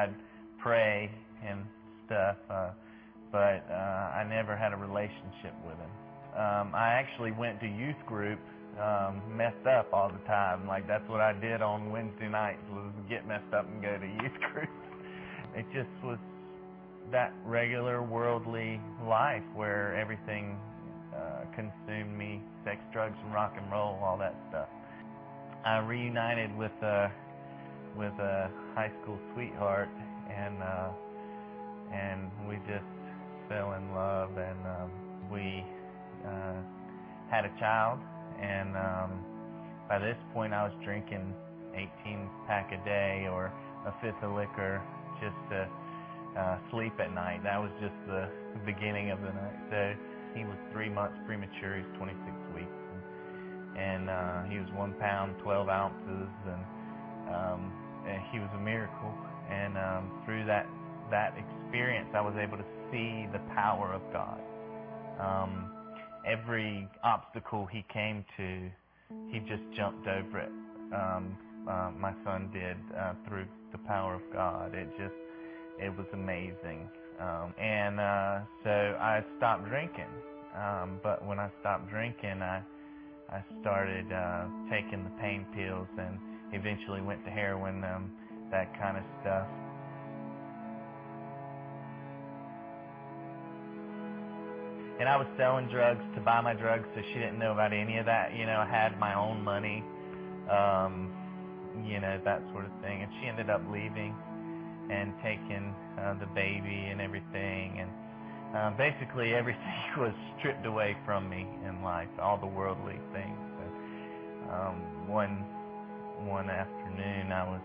[0.00, 0.14] I'd
[0.62, 1.10] pray
[1.46, 1.64] and
[2.06, 2.70] stuff, uh,
[3.32, 5.90] but uh, I never had a relationship with him.
[6.34, 8.38] Um, I actually went to youth group,
[8.80, 10.66] um, messed up all the time.
[10.66, 14.06] Like that's what I did on Wednesday nights was get messed up and go to
[14.06, 14.70] youth group.
[15.54, 16.18] It just was
[17.12, 20.56] that regular worldly life where everything
[21.14, 24.68] uh, consumed me, sex, drugs, and rock and roll, all that stuff.
[25.64, 27.12] I reunited with a
[27.96, 29.88] with a high school sweetheart,
[30.28, 30.90] and uh,
[31.92, 32.86] and we just
[33.48, 34.90] fell in love, and um,
[35.30, 35.64] we
[36.26, 36.60] uh,
[37.30, 37.98] had a child,
[38.40, 39.10] and um,
[39.88, 41.34] by this point I was drinking
[41.74, 43.52] 18 pack a day or
[43.86, 44.82] a fifth of liquor
[45.20, 45.68] just to
[46.38, 47.42] uh, sleep at night.
[47.42, 48.28] That was just the
[48.64, 49.58] beginning of the night.
[49.70, 49.94] So
[50.38, 51.76] he was three months premature.
[51.78, 52.22] He's 26
[52.54, 53.02] weeks, and,
[53.78, 56.62] and uh, he was one pound 12 ounces, and,
[57.30, 57.72] um,
[58.06, 59.14] and he was a miracle.
[59.50, 60.66] And um, through that
[61.10, 64.40] that experience, I was able to see the power of God.
[65.18, 65.70] Um,
[66.26, 68.70] every obstacle he came to,
[69.30, 70.52] he just jumped over it.
[70.94, 71.36] Um,
[71.68, 74.74] uh, my son did uh, through the power of God.
[74.74, 75.14] It just
[75.78, 76.88] it was amazing.
[77.20, 80.08] Um, and uh, so I stopped drinking.
[80.56, 82.62] Um, but when I stopped drinking, I
[83.30, 86.18] I started uh, taking the pain pills and
[86.52, 88.10] eventually went to heroin, um,
[88.50, 89.46] that kind of stuff.
[95.00, 97.96] And I was selling drugs to buy my drugs, so she didn't know about any
[97.96, 98.36] of that.
[98.36, 99.82] You know, I had my own money,
[100.50, 101.08] um,
[101.88, 103.00] you know, that sort of thing.
[103.00, 104.14] And she ended up leaving
[104.92, 107.80] and taking uh, the baby and everything.
[107.80, 107.90] And
[108.52, 113.40] uh, basically everything was stripped away from me in life, all the worldly things.
[113.56, 113.72] And,
[114.52, 115.46] um, one
[116.26, 117.60] one afternoon, I was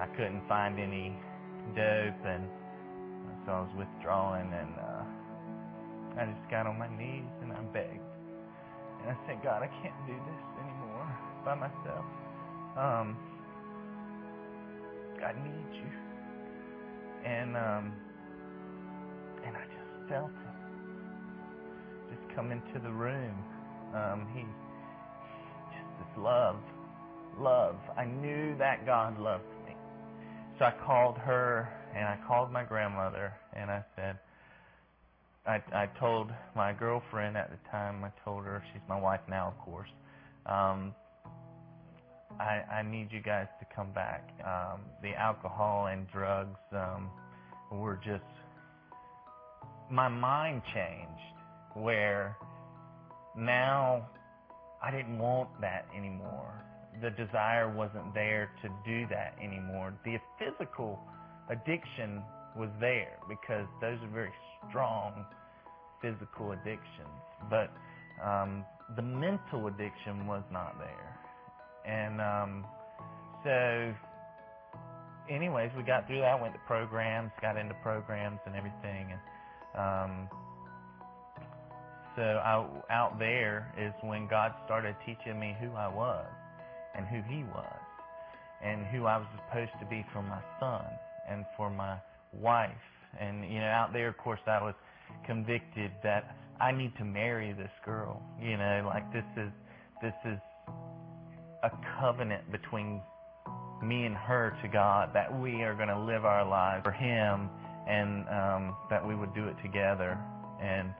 [0.00, 1.16] I couldn't find any
[1.74, 2.44] dope, and
[3.46, 5.04] so I was withdrawing, and uh,
[6.20, 8.12] I just got on my knees and I begged,
[9.02, 11.08] and I said, God, I can't do this anymore
[11.44, 12.04] by myself.
[12.76, 13.16] Um,
[15.24, 15.92] I need you
[17.24, 17.92] and um,
[19.46, 20.56] and I just felt him
[22.10, 23.34] just come into the room.
[23.94, 24.42] Um, he
[25.70, 26.56] just this love,
[27.38, 27.76] love.
[27.96, 29.74] I knew that God loved me,
[30.58, 34.18] so I called her and I called my grandmother and I said.
[35.44, 39.48] I, I told my girlfriend at the time, I told her, she's my wife now,
[39.48, 39.88] of course,
[40.46, 40.94] um,
[42.38, 44.30] I, I need you guys to come back.
[44.46, 47.10] Um, the alcohol and drugs um,
[47.72, 48.22] were just,
[49.90, 51.10] my mind changed
[51.74, 52.36] where
[53.36, 54.08] now
[54.82, 56.64] I didn't want that anymore.
[57.00, 59.94] The desire wasn't there to do that anymore.
[60.04, 61.00] The physical
[61.48, 62.22] addiction
[62.56, 64.32] was there because those are very
[64.68, 65.24] strong
[66.02, 67.16] physical addictions.
[67.48, 67.70] But
[68.22, 68.64] um,
[68.96, 71.18] the mental addiction was not there.
[71.86, 72.64] And um,
[73.44, 73.94] so,
[75.30, 76.40] anyways, we got through that.
[76.40, 79.12] Went to programs, got into programs and everything.
[79.12, 79.20] And
[79.80, 80.28] um,
[82.16, 86.26] so, I, out there is when God started teaching me who I was
[86.96, 87.80] and who He was,
[88.62, 90.84] and who I was supposed to be for my son
[91.28, 91.96] and for my
[92.32, 92.70] wife.
[93.20, 94.74] And you know, out there, of course, I was
[95.26, 98.22] convicted that I need to marry this girl.
[98.40, 99.50] You know, like this is
[100.00, 100.38] this is
[101.62, 101.70] a
[102.00, 103.00] covenant between
[103.82, 107.50] me and her to God that we are going to live our lives for Him
[107.88, 110.18] and um, that we would do it together.
[110.62, 110.94] And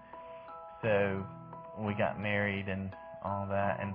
[0.82, 1.24] so
[1.78, 2.92] we got married and
[3.24, 3.78] all that.
[3.80, 3.94] And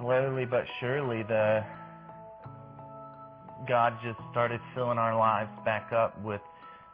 [0.00, 1.64] slowly but surely, the
[3.68, 6.40] God just started filling our lives back up with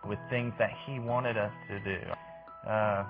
[0.06, 1.98] with things that He wanted us to do.
[2.68, 3.04] Uh,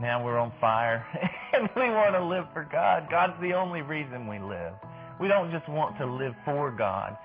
[0.00, 1.04] now we're on fire
[1.54, 3.08] and we want to live for God.
[3.10, 4.74] God's the only reason we live.
[5.20, 7.16] We don't just want to live for God.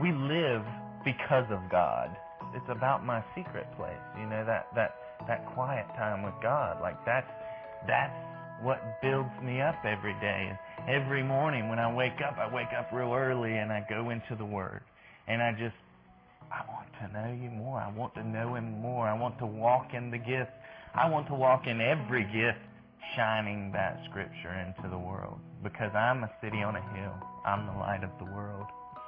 [0.00, 0.62] We live
[1.04, 2.16] because of God.
[2.54, 4.94] It's about my secret place, you know, that, that,
[5.26, 6.80] that quiet time with God.
[6.80, 7.28] Like that's,
[7.86, 8.14] that's
[8.62, 10.52] what builds me up every day.
[10.88, 14.34] Every morning when I wake up, I wake up real early and I go into
[14.36, 14.80] the Word.
[15.26, 15.76] And I just,
[16.50, 17.78] I want to know you more.
[17.78, 19.06] I want to know Him more.
[19.06, 20.50] I want to walk in the gift.
[20.94, 22.58] I want to walk in every gift
[23.16, 27.14] shining that scripture into the world because I'm a city on a hill.
[27.44, 28.66] I'm the light of the world.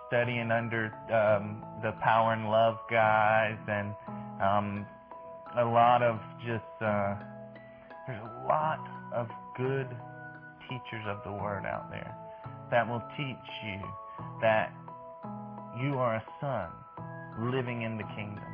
[0.09, 3.95] Studying under um, the Power and Love guys and
[4.43, 4.87] um,
[5.59, 7.15] a lot of just, uh,
[8.07, 8.81] there's a lot
[9.15, 9.89] of good
[10.69, 12.15] teachers of the Word out there
[12.71, 13.81] that will teach you
[14.41, 14.73] that
[15.83, 16.71] you are a son
[17.53, 18.45] living in the kingdom.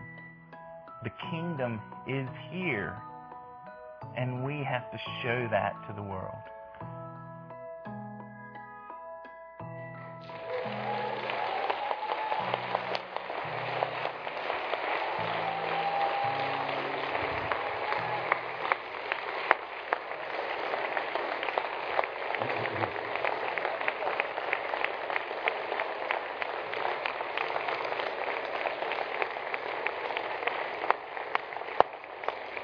[1.04, 2.96] The kingdom is here,
[4.16, 6.34] and we have to show that to the world.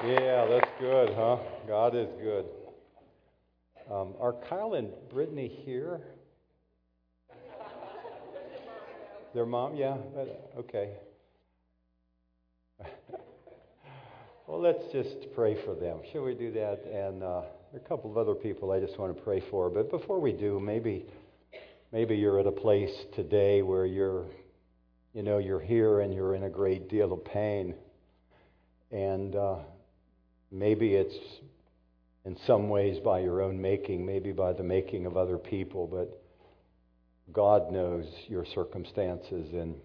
[0.05, 1.37] Yeah, that's good, huh?
[1.65, 2.43] God is good.
[3.89, 6.01] Um, are Kyle and Brittany here?
[9.33, 9.95] Their mom, yeah?
[10.59, 10.89] Okay.
[14.45, 15.99] well, let's just pray for them.
[16.11, 16.83] Shall we do that?
[16.83, 19.69] And uh, a couple of other people I just want to pray for.
[19.69, 21.05] But before we do, maybe
[21.93, 24.25] maybe you're at a place today where you're,
[25.13, 27.73] you know, you're here and you're in a great deal of pain.
[28.91, 29.55] And uh,
[30.53, 31.17] Maybe it's
[32.25, 36.21] in some ways by your own making, maybe by the making of other people, but
[37.33, 39.75] God knows your circumstances, and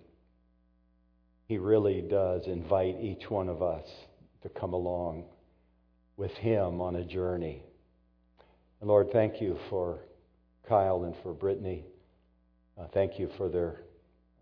[1.47, 3.87] He really does invite each one of us
[4.43, 5.25] to come along
[6.19, 7.63] with Him on a journey.
[8.83, 10.01] And Lord, thank you for
[10.69, 11.87] Kyle and for Brittany.
[12.79, 13.81] Uh, thank you for their,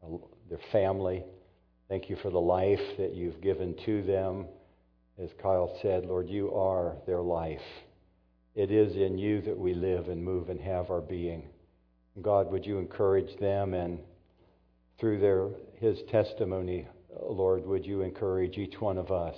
[0.02, 0.16] uh,
[0.48, 1.22] their family.
[1.88, 4.46] Thank you for the life that you've given to them
[5.22, 7.60] as Kyle said, Lord, you are their life.
[8.54, 11.48] It is in you that we live and move and have our being.
[12.22, 13.98] God, would you encourage them and
[14.98, 15.48] through their,
[15.78, 16.86] his testimony,
[17.22, 19.36] Lord, would you encourage each one of us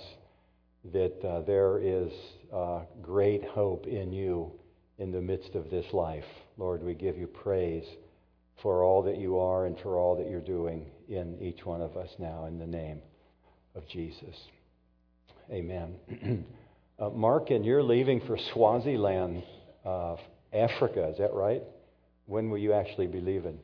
[0.93, 2.11] that uh, there is
[2.53, 4.51] uh, great hope in you
[4.97, 6.25] in the midst of this life.
[6.57, 7.85] Lord, we give you praise
[8.61, 11.97] for all that you are and for all that you're doing in each one of
[11.97, 13.01] us now in the name
[13.75, 14.35] of Jesus.
[15.51, 15.95] Amen.
[16.99, 19.41] uh, Mark, and you're leaving for Swaziland,
[19.83, 20.15] uh,
[20.53, 21.63] Africa, is that right?
[22.27, 23.57] When will you actually be leaving?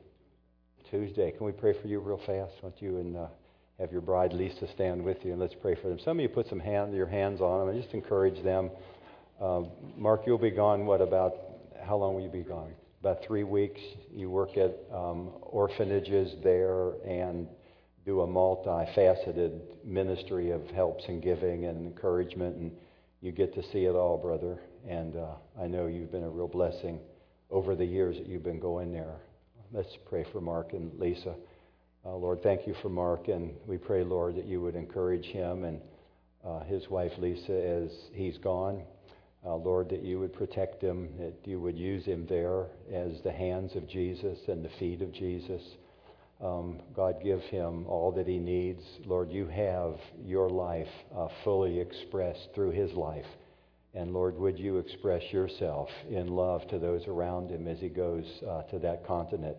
[0.90, 1.32] Tuesday.
[1.32, 2.54] Can we pray for you real fast?
[2.64, 3.28] Want you and uh,
[3.80, 6.00] have your bride Lisa stand with you and let's pray for them.
[6.04, 8.72] Some of you put some hand, your hands on them and just encourage them.
[9.40, 9.62] Uh,
[9.96, 10.86] Mark, you'll be gone.
[10.86, 11.34] What about?
[11.84, 12.72] How long will you be gone?
[13.02, 13.82] About three weeks.
[14.12, 17.48] You work at um, orphanages there and
[18.06, 22.72] do a multifaceted ministry of helps and giving and encouragement, and
[23.22, 24.60] you get to see it all, brother.
[24.88, 27.00] And uh, I know you've been a real blessing
[27.50, 29.16] over the years that you've been going there.
[29.72, 31.34] Let's pray for Mark and Lisa.
[32.06, 35.64] Uh, Lord, thank you for Mark, and we pray, Lord, that you would encourage him
[35.64, 35.82] and
[36.46, 38.84] uh, his wife Lisa as he's gone.
[39.44, 43.32] Uh, Lord, that you would protect him, that you would use him there as the
[43.32, 45.62] hands of Jesus and the feet of Jesus.
[46.42, 48.82] Um, God, give him all that he needs.
[49.06, 53.26] Lord, you have your life uh, fully expressed through his life.
[53.94, 58.26] And Lord, would you express yourself in love to those around him as he goes
[58.48, 59.56] uh, to that continent?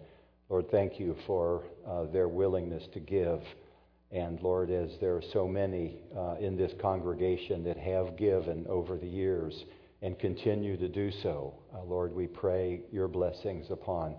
[0.51, 3.41] Lord, thank you for uh, their willingness to give.
[4.13, 8.99] And Lord, as there are so many uh, in this congregation that have given over
[8.99, 9.65] the years
[10.03, 14.15] and continue to do so, uh, Lord, we pray your blessings upon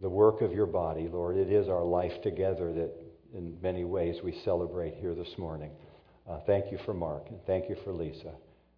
[0.00, 1.36] the work of your body, Lord.
[1.36, 2.90] It is our life together that
[3.34, 5.70] in many ways we celebrate here this morning.
[6.28, 8.32] Uh, thank you for Mark, and thank you for Lisa.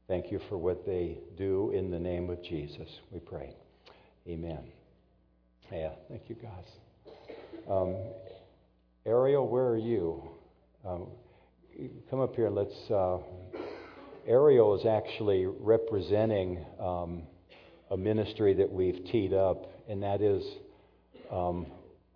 [0.09, 3.55] Thank you for what they do in the name of Jesus, we pray.
[4.29, 4.64] Amen.
[5.71, 6.64] Yeah, thank you, guys.
[7.71, 7.97] Um,
[9.07, 10.23] Ariel, where are you?
[10.85, 11.07] Um,
[12.11, 12.91] come up here let's.
[12.91, 13.19] Uh,
[14.26, 17.23] Ariel is actually representing um,
[17.91, 20.45] a ministry that we've teed up, and that is
[21.33, 21.67] um,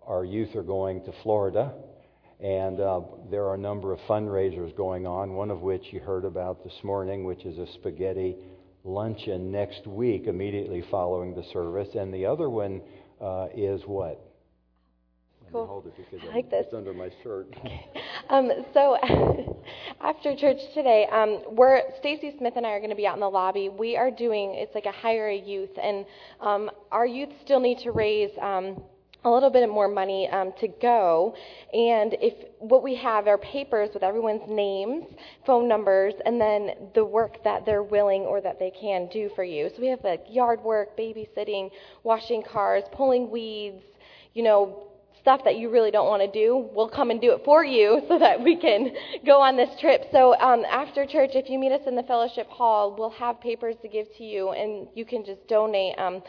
[0.05, 1.73] our youth are going to Florida,
[2.39, 6.23] and uh, there are a number of fundraisers going on, one of which you heard
[6.23, 8.37] about this morning, which is a spaghetti
[8.83, 11.89] luncheon next week, immediately following the service.
[11.95, 12.81] And the other one
[13.19, 14.23] uh, is what?
[15.51, 15.65] Cool.
[15.65, 16.65] hold it because I like this.
[16.65, 17.47] it's under my shirt.
[18.29, 18.97] um, so
[20.01, 23.21] after church today, um, we're Stacy Smith and I are going to be out in
[23.21, 23.69] the lobby.
[23.69, 26.05] We are doing it's like a hire a youth, and
[26.41, 28.31] um, our youth still need to raise.
[28.41, 28.83] Um,
[29.27, 31.35] a little bit more money um, to go.
[31.73, 35.05] And if what we have are papers with everyone's names,
[35.45, 39.43] phone numbers, and then the work that they're willing or that they can do for
[39.43, 39.69] you.
[39.75, 41.71] So we have like yard work, babysitting,
[42.03, 43.83] washing cars, pulling weeds,
[44.33, 44.87] you know,
[45.21, 48.01] stuff that you really don't want to do, we'll come and do it for you
[48.07, 48.91] so that we can
[49.25, 50.05] go on this trip.
[50.09, 53.75] So um, after church, if you meet us in the fellowship hall, we'll have papers
[53.81, 56.23] to give to you, and you can just donate um,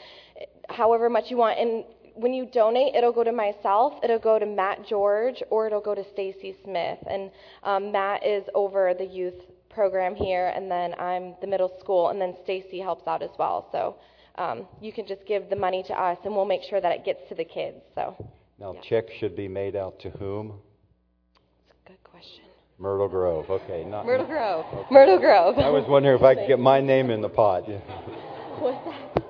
[0.68, 1.60] however much you want.
[1.60, 1.84] And
[2.18, 5.94] when you donate, it'll go to myself, it'll go to Matt George, or it'll go
[5.94, 6.98] to Stacy Smith.
[7.08, 7.30] And
[7.62, 9.34] um, Matt is over the youth
[9.70, 13.68] program here, and then I'm the middle school, and then Stacy helps out as well.
[13.72, 13.96] So
[14.36, 17.04] um, you can just give the money to us, and we'll make sure that it
[17.04, 17.78] gets to the kids.
[17.94, 18.14] So.
[18.58, 18.80] Now, Yeah.
[18.80, 20.60] checks should be made out to whom?
[21.68, 22.44] That's a good question.
[22.78, 23.48] Myrtle Grove.
[23.50, 24.04] Okay, not.
[24.06, 24.64] Myrtle Grove.
[24.90, 25.58] Myrtle Grove.
[25.58, 27.68] I was wondering if I could get my name in the pot.
[28.58, 29.24] What's that?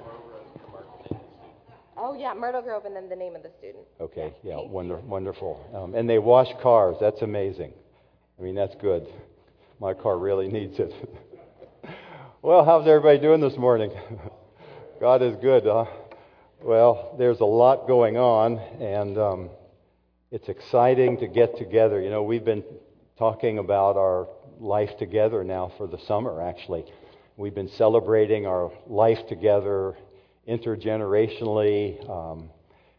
[2.00, 3.84] Oh yeah, Myrtle Grove, and then the name of the student.
[4.00, 5.68] Okay, yeah, wonder, wonderful.
[5.74, 6.96] Um, and they wash cars.
[7.00, 7.72] That's amazing.
[8.38, 9.08] I mean, that's good.
[9.80, 10.92] My car really needs it.
[12.42, 13.90] well, how's everybody doing this morning?
[15.00, 15.86] God is good, huh?
[16.62, 19.50] Well, there's a lot going on, and um,
[20.30, 22.00] it's exciting to get together.
[22.00, 22.62] You know, we've been
[23.18, 24.28] talking about our
[24.60, 26.84] life together now for the summer, actually.
[27.36, 29.96] We've been celebrating our life together
[30.48, 32.08] intergenerationally.
[32.08, 32.50] Um,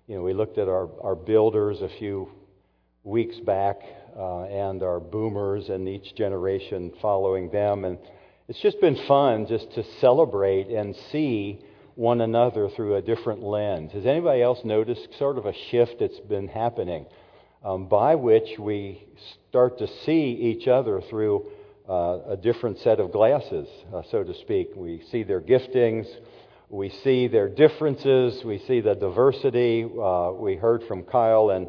[0.08, 2.30] you know, we looked at our, our builders a few
[3.04, 3.78] weeks back
[4.18, 7.86] uh, and our boomers and each generation following them.
[7.86, 7.98] And
[8.48, 11.64] it's just been fun just to celebrate and see
[11.96, 13.92] one another through a different lens.
[13.92, 17.06] Has anybody else noticed sort of a shift that's been happening
[17.64, 19.06] um, by which we
[19.50, 21.46] start to see each other through
[21.90, 24.70] uh, a different set of glasses, uh, so to speak?
[24.76, 26.08] We see their giftings.
[26.72, 28.44] We see their differences.
[28.46, 29.84] We see the diversity.
[29.84, 31.68] Uh, we heard from Kyle and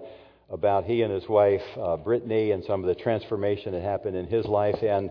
[0.51, 4.27] about he and his wife, uh, Brittany, and some of the transformation that happened in
[4.27, 4.83] his life.
[4.83, 5.11] And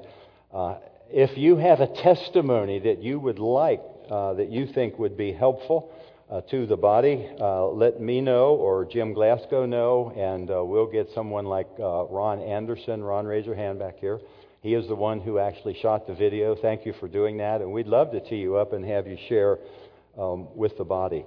[0.53, 0.75] uh,
[1.09, 3.81] if you have a testimony that you would like,
[4.11, 5.91] uh, that you think would be helpful
[6.29, 11.09] uh, to the body, uh, let me know or Jim Glasgow know, and we'll get
[11.15, 13.01] someone like Ron Anderson.
[13.03, 14.19] Ron, raise your hand back here.
[14.61, 16.55] He is the one who actually shot the video.
[16.55, 19.17] Thank you for doing that, and we'd love to tee you up and have you
[19.29, 19.57] share
[20.17, 21.25] um, with the body.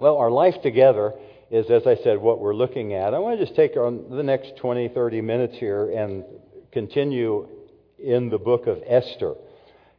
[0.00, 1.14] Well, our life together
[1.50, 3.14] is, as I said, what we're looking at.
[3.14, 6.24] I want to just take on the next 20, 30 minutes here and
[6.72, 7.48] continue
[7.98, 9.34] in the book of Esther.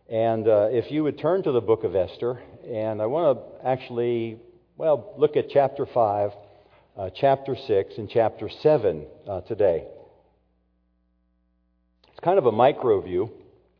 [0.09, 3.67] And uh, if you would turn to the book of Esther, and I want to
[3.67, 4.37] actually,
[4.77, 6.31] well, look at chapter 5,
[6.97, 9.85] uh, chapter 6, and chapter 7 uh, today.
[12.19, 13.31] It's kind of a micro view.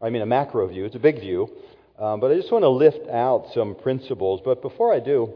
[0.01, 0.85] I mean, a macro view.
[0.85, 1.49] It's a big view.
[1.97, 4.39] Um, but I just want to lift out some principles.
[4.45, 5.33] But before I do,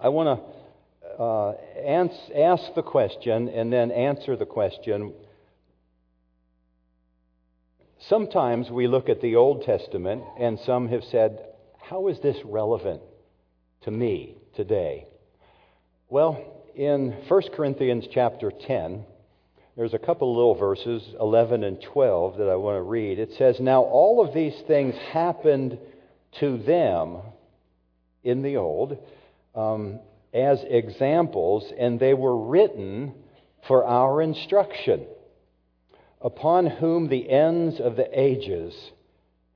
[0.00, 5.12] I want to uh, ans- ask the question and then answer the question.
[7.98, 11.40] Sometimes we look at the Old Testament, and some have said,
[11.80, 13.02] How is this relevant
[13.80, 15.08] to me today?
[16.08, 16.40] Well,
[16.76, 19.04] in 1 Corinthians chapter 10,
[19.76, 23.18] there's a couple little verses, 11 and 12, that I want to read.
[23.18, 25.78] It says, Now all of these things happened
[26.40, 27.18] to them
[28.22, 28.98] in the old
[29.54, 30.00] um,
[30.32, 33.14] as examples, and they were written
[33.66, 35.06] for our instruction,
[36.20, 38.74] upon whom the ends of the ages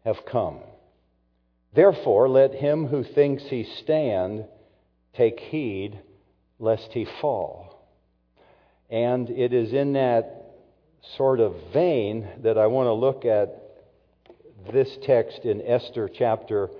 [0.04, 0.61] have come.
[1.75, 4.44] Therefore, let him who thinks he stand
[5.16, 5.99] take heed
[6.59, 7.74] lest he fall.
[8.91, 10.45] And it is in that
[11.17, 13.61] sort of vein that I want to look at
[14.73, 16.71] this text in Esther chapter,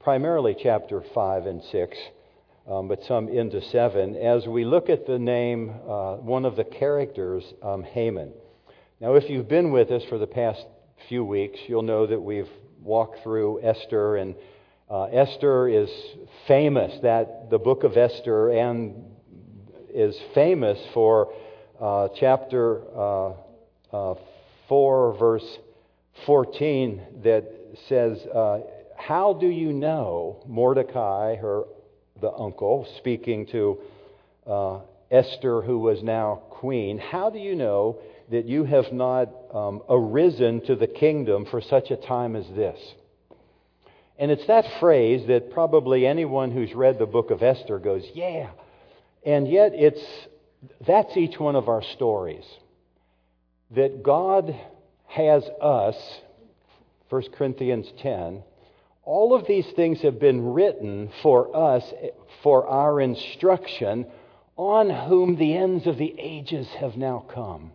[0.00, 1.98] primarily chapter 5 and 6,
[2.66, 6.64] um, but some into 7, as we look at the name, uh, one of the
[6.64, 8.32] characters, um, Haman.
[9.00, 10.64] Now, if you've been with us for the past
[11.08, 12.48] few weeks, you'll know that we've
[12.82, 14.34] walked through Esther, and
[14.90, 15.90] uh, Esther is
[16.48, 19.04] famous, that the book of Esther, and
[19.92, 21.32] is famous for
[21.80, 23.32] uh, chapter uh,
[23.92, 24.14] uh,
[24.68, 25.58] 4, verse
[26.26, 27.44] 14, that
[27.88, 28.60] says, uh,
[28.96, 31.64] How do you know Mordecai, her
[32.20, 33.78] the uncle, speaking to
[34.46, 34.78] uh,
[35.10, 37.98] Esther, who was now queen, how do you know
[38.30, 42.78] that you have not um, arisen to the kingdom for such a time as this?
[44.18, 48.50] And it's that phrase that probably anyone who's read the book of Esther goes, Yeah.
[49.26, 50.04] And yet it's
[50.86, 52.44] that's each one of our stories.
[53.70, 54.54] That God
[55.06, 55.96] has us,
[57.08, 58.42] 1 Corinthians 10,
[59.04, 61.84] all of these things have been written for us,
[62.42, 64.06] for our instruction,
[64.56, 67.72] on whom the ends of the ages have now come.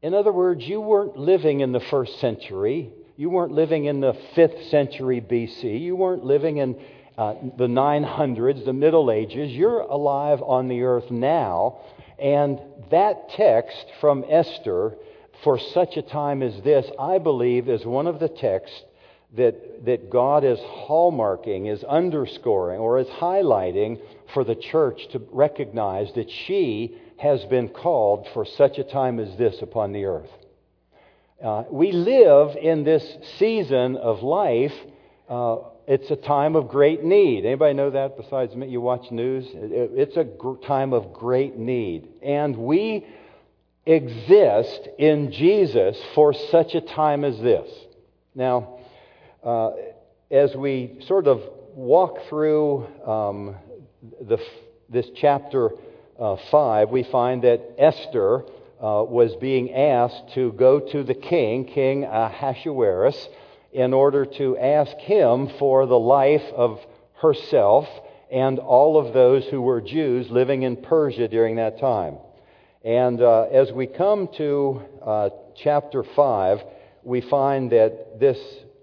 [0.00, 2.90] In other words, you weren't living in the first century.
[3.16, 5.80] You weren't living in the fifth century BC.
[5.80, 6.80] You weren't living in
[7.16, 9.50] uh, the 900s, the Middle Ages.
[9.50, 11.80] You're alive on the earth now.
[12.18, 12.60] And
[12.90, 14.96] that text from Esther,
[15.44, 18.82] for such a time as this, I believe is one of the texts
[19.36, 24.00] that, that God is hallmarking, is underscoring, or is highlighting
[24.32, 29.36] for the church to recognize that she has been called for such a time as
[29.36, 30.30] this upon the earth.
[31.42, 34.74] Uh, we live in this season of life.
[35.28, 37.46] Uh, it's a time of great need.
[37.46, 38.68] Anybody know that besides me?
[38.68, 39.46] You watch news?
[39.54, 40.26] It's a
[40.66, 42.08] time of great need.
[42.22, 43.06] And we
[43.86, 47.70] exist in Jesus for such a time as this.
[48.34, 48.80] Now,
[49.42, 49.70] uh,
[50.30, 51.40] as we sort of
[51.74, 53.56] walk through um,
[54.20, 54.36] the,
[54.90, 55.70] this chapter
[56.20, 61.64] uh, 5, we find that Esther uh, was being asked to go to the king,
[61.64, 63.28] King Ahasuerus,
[63.78, 66.80] in order to ask him for the life of
[67.22, 67.86] herself
[68.28, 72.18] and all of those who were Jews living in Persia during that time.
[72.84, 75.28] And uh, as we come to uh,
[75.62, 76.58] chapter 5,
[77.04, 78.38] we find that this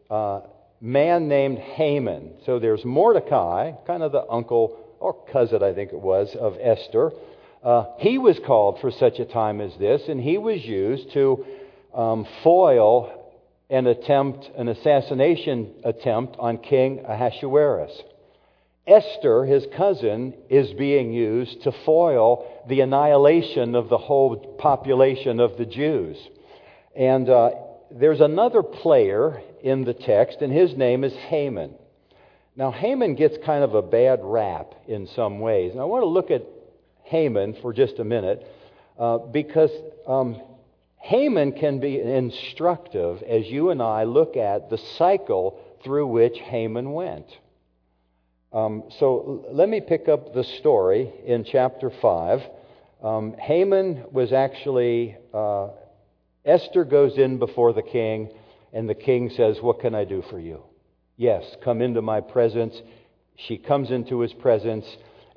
[0.10, 0.40] uh,
[0.80, 6.00] man named Haman, so there's Mordecai, kind of the uncle or cousin, I think it
[6.00, 7.12] was, of Esther.
[7.62, 11.46] Uh, he was called for such a time as this, and he was used to
[11.94, 13.25] um, foil
[13.70, 17.92] an attempt, an assassination attempt on King Ahasuerus.
[18.88, 25.58] Esther, his cousin, is being used to foil the annihilation of the whole population of
[25.58, 26.18] the Jews.
[26.96, 27.50] And uh,
[27.92, 31.74] there's another player in the text, and his name is Haman.
[32.56, 35.72] Now, Haman gets kind of a bad rap in some ways.
[35.72, 36.44] And I want to look at
[37.04, 38.46] Haman for just a minute
[39.00, 39.72] uh, because
[40.08, 40.42] um,
[41.06, 46.94] Haman can be instructive as you and I look at the cycle through which Haman
[46.94, 47.28] went.
[48.52, 52.42] Um, so let me pick up the story in chapter 5.
[53.04, 55.68] Um, Haman was actually, uh,
[56.44, 58.32] Esther goes in before the king,
[58.74, 60.64] and the king says, What can I do for you?
[61.18, 62.82] Yes, come into my presence.
[63.36, 64.88] She comes into his presence,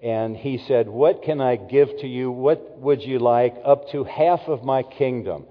[0.03, 2.31] and he said, What can I give to you?
[2.31, 3.55] What would you like?
[3.65, 5.47] Up to half of my kingdom.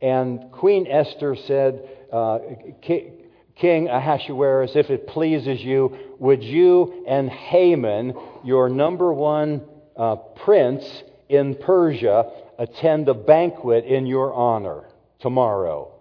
[0.00, 2.40] And Queen Esther said, uh,
[2.82, 9.62] King Ahasuerus, if it pleases you, would you and Haman, your number one
[9.96, 10.84] uh, prince
[11.28, 14.88] in Persia, attend a banquet in your honor
[15.20, 15.92] tomorrow?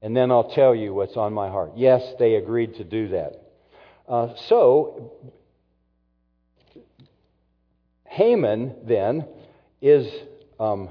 [0.00, 1.72] And then I'll tell you what's on my heart.
[1.74, 3.42] Yes, they agreed to do that.
[4.08, 5.12] Uh, so,
[8.16, 9.26] Haman then
[9.82, 10.10] is
[10.58, 10.88] um,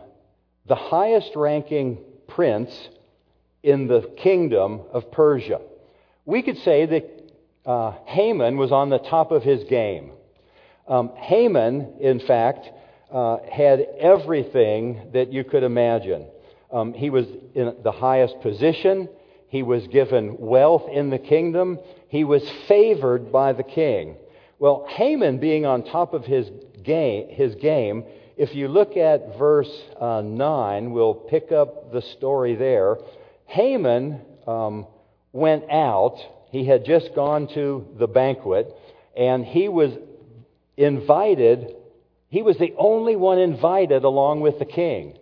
[0.68, 2.72] the highest ranking prince
[3.64, 5.60] in the kingdom of Persia.
[6.26, 7.32] We could say that
[7.66, 10.12] uh, Haman was on the top of his game.
[10.88, 12.70] Um, Haman, in fact,
[13.12, 16.28] uh, had everything that you could imagine.
[16.72, 19.10] Um, he was in the highest position.
[19.48, 21.80] He was given wealth in the kingdom.
[22.08, 24.18] He was favored by the king.
[24.60, 26.52] Well, Haman being on top of his
[26.86, 28.06] game, his game
[28.38, 32.98] if you look at verse uh, 9, we'll pick up the story there.
[33.46, 34.88] Haman um,
[35.32, 36.18] went out.
[36.52, 38.74] He had just gone to the banquet,
[39.16, 39.92] and he was
[40.76, 41.76] invited.
[42.28, 45.18] He was the only one invited along with the king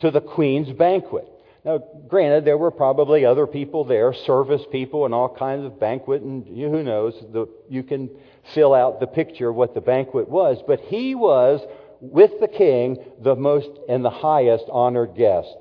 [0.00, 1.28] to the queen's banquet.
[1.68, 6.22] Now, granted, there were probably other people there, service people, and all kinds of banquet,
[6.22, 8.08] and who knows, the, you can
[8.54, 11.60] fill out the picture of what the banquet was, but he was
[12.00, 15.54] with the king, the most and the highest honored guest.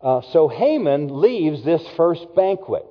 [0.00, 2.86] Uh, so Haman leaves this first banquet.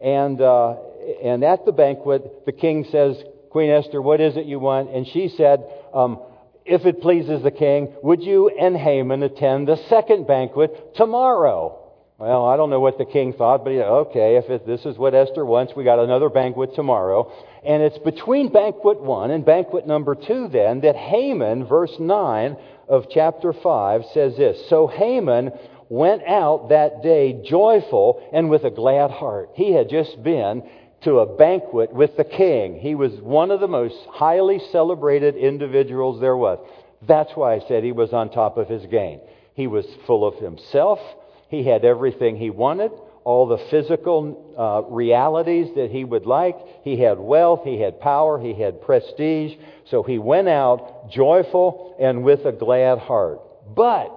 [0.00, 0.76] And, uh,
[1.20, 4.90] and at the banquet, the king says, Queen Esther, what is it you want?
[4.90, 6.20] And she said, um,
[6.66, 11.86] If it pleases the king, would you and Haman attend the second banquet tomorrow?
[12.18, 14.96] Well, I don't know what the king thought, but he okay, if it, this is
[14.96, 17.30] what Esther wants, we got another banquet tomorrow.
[17.64, 22.56] And it's between banquet one and banquet number two, then, that Haman, verse 9
[22.88, 25.52] of chapter 5, says this So Haman
[25.88, 29.50] went out that day joyful and with a glad heart.
[29.54, 30.62] He had just been
[31.06, 32.80] to a banquet with the king.
[32.80, 36.58] He was one of the most highly celebrated individuals there was.
[37.06, 39.20] That's why I said he was on top of his game.
[39.54, 40.98] He was full of himself.
[41.48, 42.90] He had everything he wanted,
[43.22, 46.56] all the physical uh, realities that he would like.
[46.82, 49.56] He had wealth, he had power, he had prestige.
[49.84, 53.38] So he went out joyful and with a glad heart.
[53.76, 54.10] But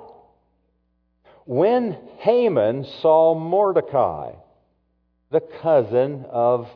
[1.46, 4.32] when Haman saw Mordecai,
[5.30, 6.68] the cousin of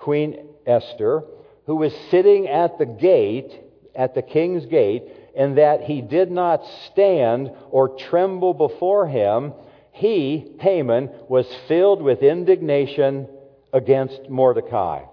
[0.00, 1.24] Queen Esther,
[1.66, 3.52] who was sitting at the gate,
[3.94, 5.04] at the king's gate,
[5.36, 9.52] and that he did not stand or tremble before him,
[9.92, 13.28] he, Haman, was filled with indignation
[13.72, 15.04] against Mordecai.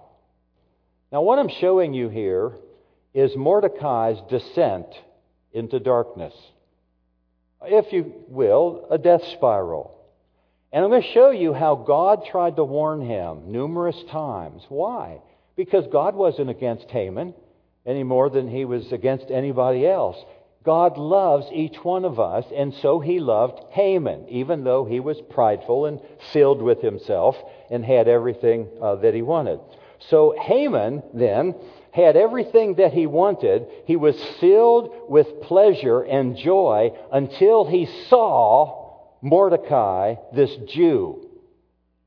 [1.12, 2.52] Now, what I'm showing you here
[3.14, 4.86] is Mordecai's descent
[5.52, 6.34] into darkness.
[7.62, 9.97] If you will, a death spiral.
[10.72, 14.62] And I'm going to show you how God tried to warn him numerous times.
[14.68, 15.20] Why?
[15.56, 17.34] Because God wasn't against Haman
[17.86, 20.16] any more than he was against anybody else.
[20.64, 25.18] God loves each one of us, and so he loved Haman, even though he was
[25.30, 26.00] prideful and
[26.32, 27.36] filled with himself
[27.70, 29.60] and had everything uh, that he wanted.
[30.10, 31.54] So Haman then
[31.92, 33.66] had everything that he wanted.
[33.86, 38.77] He was filled with pleasure and joy until he saw
[39.20, 41.28] Mordecai, this Jew,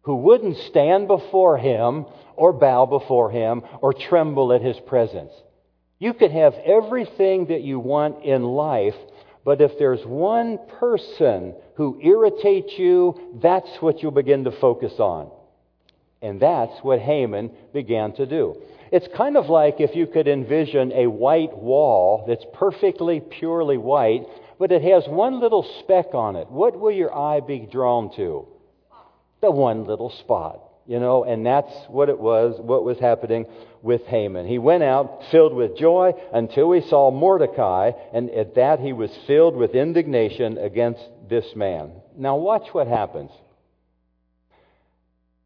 [0.03, 5.31] who wouldn't stand before him or bow before him or tremble at his presence.
[5.99, 8.95] You could have everything that you want in life,
[9.45, 15.29] but if there's one person who irritates you, that's what you'll begin to focus on.
[16.21, 18.55] And that's what Haman began to do.
[18.91, 24.25] It's kind of like if you could envision a white wall that's perfectly, purely white,
[24.61, 26.47] but it has one little speck on it.
[26.51, 28.47] What will your eye be drawn to?
[29.41, 30.61] The one little spot.
[30.85, 33.47] You know, and that's what it was, what was happening
[33.81, 34.45] with Haman.
[34.45, 39.09] He went out filled with joy until he saw Mordecai, and at that he was
[39.25, 41.93] filled with indignation against this man.
[42.15, 43.31] Now, watch what happens.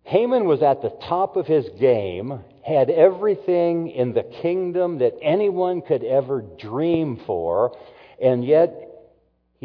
[0.03, 5.81] Haman was at the top of his game, had everything in the kingdom that anyone
[5.81, 7.77] could ever dream for,
[8.21, 8.84] and yet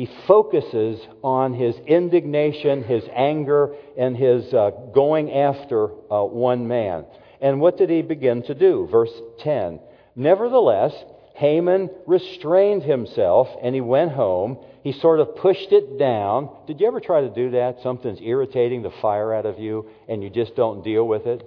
[0.01, 7.05] he focuses on his indignation, his anger, and his uh, going after uh, one man.
[7.43, 8.89] And what did he begin to do?
[8.91, 9.79] Verse 10.
[10.17, 10.95] Nevertheless,
[11.35, 14.65] Haman restrained himself and he went home.
[14.83, 16.49] He sort of pushed it down.
[16.67, 17.83] Did you ever try to do that?
[17.83, 21.47] Something's irritating the fire out of you and you just don't deal with it?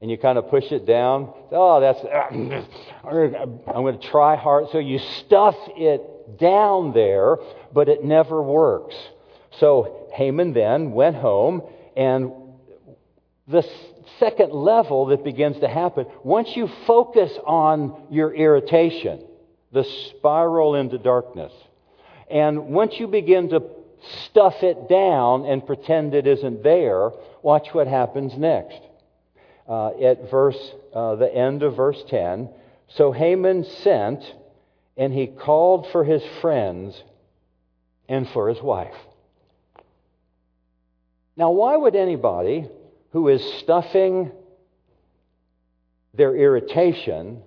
[0.00, 1.32] And you kind of push it down.
[1.52, 2.00] Oh, that's,
[3.04, 4.70] I'm going to try hard.
[4.72, 6.02] So you stuff it
[6.38, 7.38] down there,
[7.72, 8.94] but it never works.
[9.58, 11.62] So Haman then went home,
[11.96, 12.32] and
[13.48, 13.68] the
[14.18, 19.24] second level that begins to happen, once you focus on your irritation,
[19.72, 21.52] the spiral into darkness,
[22.30, 23.62] and once you begin to
[24.24, 27.10] stuff it down and pretend it isn't there,
[27.42, 28.80] watch what happens next.
[29.68, 30.58] Uh, at verse,
[30.94, 32.48] uh, the end of verse 10,
[32.88, 34.22] so Haman sent
[35.00, 37.02] and he called for his friends
[38.06, 38.94] and for his wife.
[41.38, 42.68] Now, why would anybody
[43.12, 44.30] who is stuffing
[46.12, 47.40] their irritation,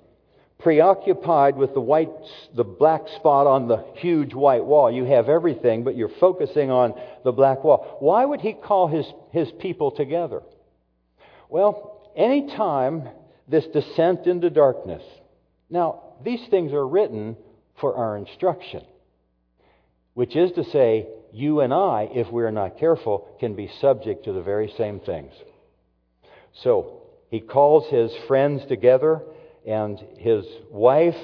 [0.58, 2.10] preoccupied with the white,
[2.56, 7.00] the black spot on the huge white wall, you have everything, but you're focusing on
[7.24, 7.98] the black wall.
[8.00, 10.42] Why would he call his, his people together?
[11.50, 13.10] Well, anytime
[13.48, 15.04] this descent into darkness,
[15.74, 17.36] now, these things are written
[17.80, 18.84] for our instruction,
[20.14, 24.34] which is to say, you and I, if we're not careful, can be subject to
[24.34, 25.34] the very same things.
[26.62, 29.22] So, he calls his friends together
[29.66, 31.18] and his wife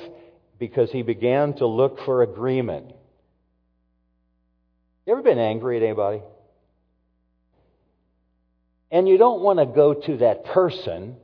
[0.57, 2.93] because he began to look for agreement.
[5.05, 6.21] You ever been angry at anybody?
[8.91, 11.15] And you don't want to go to that person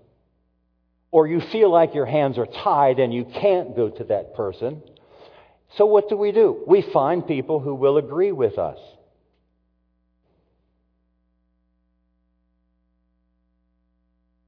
[1.11, 4.83] or you feel like your hands are tied and you can't go to that person.
[5.77, 6.63] So, what do we do?
[6.67, 8.77] We find people who will agree with us.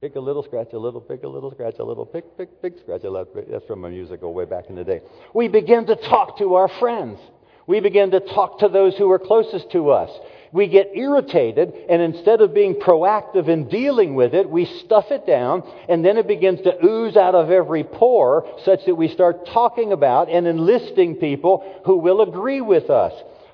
[0.00, 2.78] Pick a little, scratch a little, pick a little, scratch a little, pick, pick, pick,
[2.78, 3.26] scratch a little.
[3.50, 5.00] That's from a musical way back in the day.
[5.34, 7.18] We begin to talk to our friends.
[7.66, 10.10] We begin to talk to those who are closest to us
[10.52, 15.26] we get irritated, and instead of being proactive in dealing with it, we stuff it
[15.26, 19.46] down, and then it begins to ooze out of every pore, such that we start
[19.46, 23.12] talking about and enlisting people who will agree with us.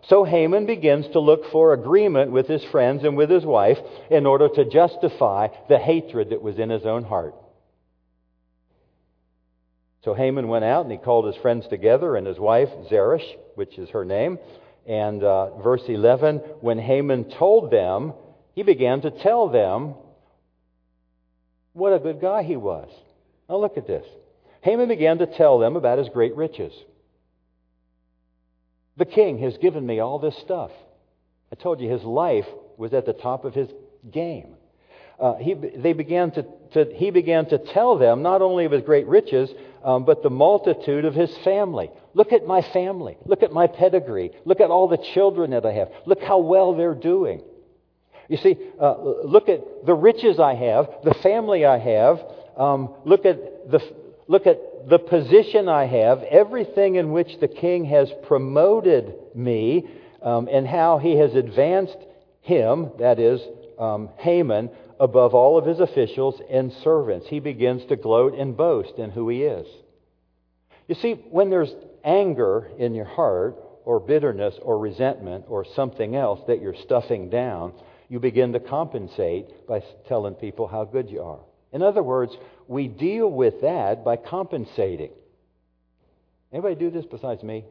[0.08, 3.78] So Haman begins to look for agreement with his friends and with his wife
[4.10, 7.34] in order to justify the hatred that was in his own heart.
[10.04, 13.78] So Haman went out and he called his friends together and his wife, Zeresh, which
[13.78, 14.38] is her name,
[14.86, 18.12] and uh, verse 11, when Haman told them,
[18.54, 19.94] he began to tell them
[21.72, 22.90] what a good guy he was.
[23.48, 24.06] Now look at this.
[24.62, 26.72] Haman began to tell them about his great riches.
[28.96, 30.70] The king has given me all this stuff.
[31.50, 33.68] I told you his life was at the top of his
[34.10, 34.54] game.
[35.18, 36.44] Uh, he, they began to,
[36.74, 39.50] to, he began to tell them not only of his great riches,
[39.82, 41.90] um, but the multitude of his family.
[42.14, 43.16] Look at my family.
[43.24, 44.32] Look at my pedigree.
[44.44, 45.88] Look at all the children that I have.
[46.06, 47.42] Look how well they're doing.
[48.28, 52.20] You see, uh, look at the riches I have, the family I have.
[52.56, 53.80] Um, look at the
[54.28, 59.86] look at the position I have, everything in which the king has promoted me,
[60.22, 61.98] um, and how he has advanced
[62.40, 63.40] him, that is
[63.78, 67.26] um, Haman, above all of his officials and servants.
[67.28, 69.66] He begins to gloat and boast in who he is.
[70.88, 71.72] You see, when there's
[72.04, 77.72] anger in your heart, or bitterness, or resentment, or something else that you're stuffing down,
[78.08, 81.40] you begin to compensate by telling people how good you are.
[81.72, 82.32] In other words,
[82.66, 85.10] we deal with that by compensating.
[86.52, 87.64] Anybody do this besides me?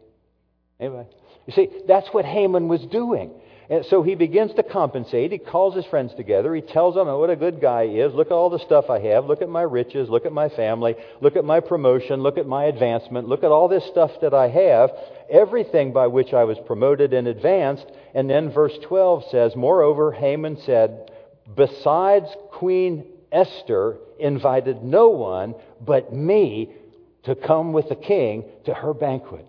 [0.79, 1.07] Anybody?
[1.47, 3.31] You see, that's what Haman was doing.
[3.73, 5.31] And so he begins to compensate.
[5.31, 6.53] He calls his friends together.
[6.53, 8.13] He tells them what a good guy he is.
[8.13, 9.25] Look at all the stuff I have.
[9.25, 10.09] Look at my riches.
[10.09, 10.95] Look at my family.
[11.21, 12.21] Look at my promotion.
[12.21, 13.27] Look at my advancement.
[13.27, 14.91] Look at all this stuff that I have.
[15.27, 17.87] Everything by which I was promoted and advanced.
[18.13, 21.09] And then verse 12 says, Moreover, Haman said,
[21.55, 26.75] Besides Queen Esther invited no one but me
[27.23, 29.47] to come with the king to her banquet.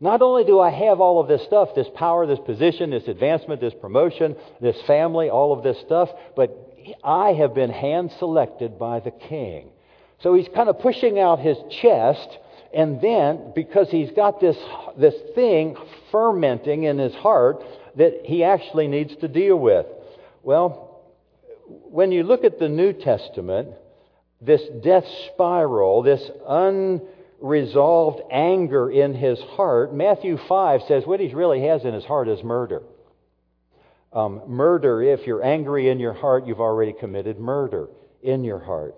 [0.00, 3.60] Not only do I have all of this stuff, this power, this position, this advancement,
[3.60, 6.50] this promotion, this family, all of this stuff, but
[7.04, 9.68] I have been hand selected by the king.
[10.22, 12.38] So he's kind of pushing out his chest,
[12.72, 14.56] and then because he's got this,
[14.98, 15.76] this thing
[16.10, 17.62] fermenting in his heart
[17.96, 19.84] that he actually needs to deal with.
[20.42, 21.02] Well,
[21.66, 23.68] when you look at the New Testament,
[24.40, 27.02] this death spiral, this un
[27.40, 32.28] resolved anger in his heart, Matthew 5 says what he really has in his heart
[32.28, 32.82] is murder.
[34.12, 37.88] Um, murder, if you're angry in your heart, you've already committed murder
[38.22, 38.94] in your heart.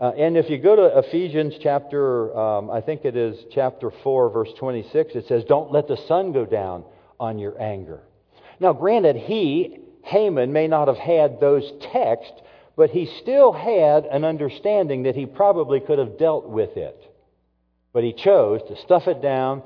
[0.00, 4.30] Uh, and if you go to Ephesians chapter, um, I think it is chapter 4,
[4.30, 6.84] verse 26, it says, Don't let the sun go down
[7.18, 8.02] on your anger.
[8.60, 12.40] Now, granted, he, Haman, may not have had those texts,
[12.76, 17.07] but he still had an understanding that he probably could have dealt with it.
[17.98, 19.60] But he chose to stuff it down,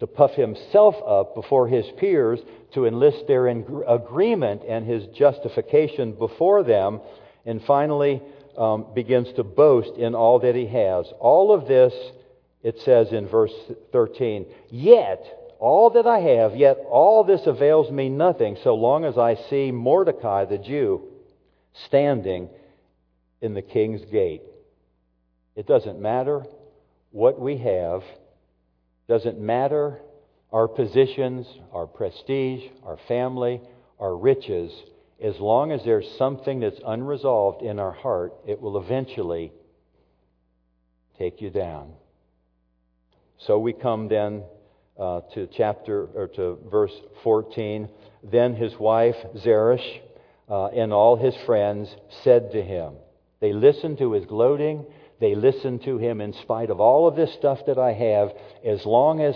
[0.00, 2.38] to puff himself up before his peers,
[2.74, 7.00] to enlist their agreement and his justification before them,
[7.46, 8.20] and finally
[8.58, 11.06] um, begins to boast in all that he has.
[11.18, 11.94] All of this,
[12.62, 13.54] it says in verse
[13.92, 15.24] 13, yet
[15.58, 19.72] all that I have, yet all this avails me nothing so long as I see
[19.72, 21.04] Mordecai the Jew
[21.86, 22.50] standing
[23.40, 24.42] in the king's gate.
[25.56, 26.44] It doesn't matter
[27.10, 28.02] what we have,
[29.08, 30.00] doesn't matter
[30.52, 33.60] our positions, our prestige, our family,
[33.98, 34.72] our riches,
[35.20, 39.52] as long as there's something that's unresolved in our heart, it will eventually
[41.18, 41.92] take you down.
[43.46, 44.44] So we come then
[44.98, 46.92] uh, to chapter or to verse
[47.24, 47.88] 14.
[48.22, 50.00] Then his wife Zeresh
[50.48, 51.88] uh, and all his friends
[52.22, 52.94] said to him,
[53.40, 54.84] they listened to his gloating
[55.20, 58.32] they listen to him in spite of all of this stuff that I have.
[58.64, 59.34] As long as,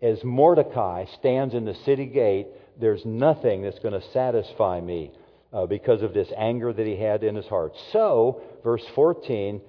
[0.00, 2.46] as Mordecai stands in the city gate,
[2.80, 5.10] there's nothing that's going to satisfy me
[5.52, 7.74] uh, because of this anger that he had in his heart.
[7.92, 9.60] So, verse 14,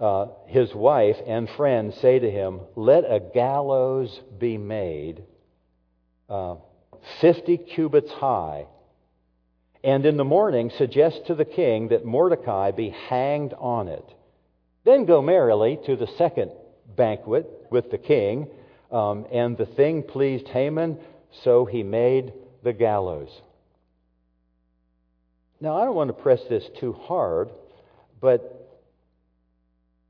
[0.00, 5.22] uh, his wife and friends say to him, Let a gallows be made
[6.28, 6.56] uh,
[7.20, 8.66] 50 cubits high.
[9.84, 14.04] And in the morning, suggest to the king that Mordecai be hanged on it.
[14.84, 16.52] Then go merrily to the second
[16.96, 18.48] banquet with the king.
[18.90, 20.98] Um, and the thing pleased Haman,
[21.44, 23.28] so he made the gallows.
[25.60, 27.50] Now, I don't want to press this too hard,
[28.20, 28.80] but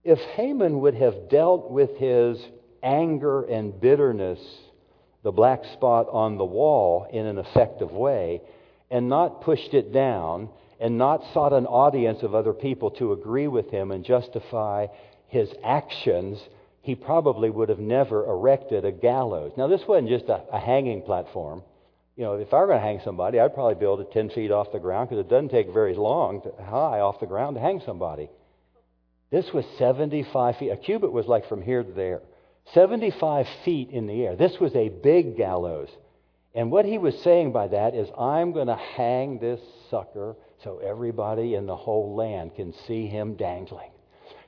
[0.05, 2.39] if Haman would have dealt with his
[2.83, 4.39] anger and bitterness,
[5.23, 8.43] the black spot on the wall, in an effective way,
[8.91, 10.51] and not pushed it down
[10.81, 14.87] and not sought an audience of other people to agree with him and justify
[15.27, 16.39] his actions,
[16.83, 19.53] he probably would have never erected a gallows.
[19.57, 21.63] Now, this wasn't just a, a hanging platform.
[22.17, 24.51] You know, if I were going to hang somebody, I'd probably build it 10 feet
[24.51, 27.61] off the ground because it doesn't take very long, to, high off the ground to
[27.61, 28.29] hang somebody.
[29.31, 30.71] This was 75 feet.
[30.71, 32.23] A cubit was like from here to there.
[32.73, 34.37] 75 feet in the air.
[34.37, 35.89] This was a big gallows.
[36.55, 39.61] And what he was saying by that is, I'm going to hang this
[39.91, 43.91] sucker so everybody in the whole land can see him dangling.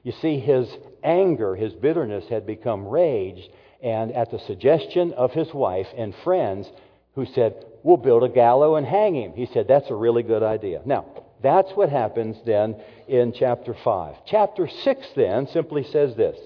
[0.02, 0.68] You see, his
[1.04, 3.48] anger, his bitterness had become rage,
[3.82, 6.70] and at the suggestion of his wife and friends,
[7.14, 10.42] who said, We'll build a gallows and hang him, he said, That's a really good
[10.42, 10.82] idea.
[10.84, 11.06] Now,
[11.42, 12.76] that's what happens then
[13.08, 14.16] in chapter 5.
[14.26, 16.38] Chapter 6 then simply says this.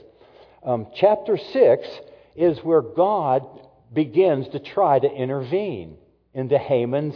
[0.63, 1.89] Um, chapter 6
[2.37, 3.45] is where God
[3.93, 5.97] begins to try to intervene
[6.33, 7.15] into Haman's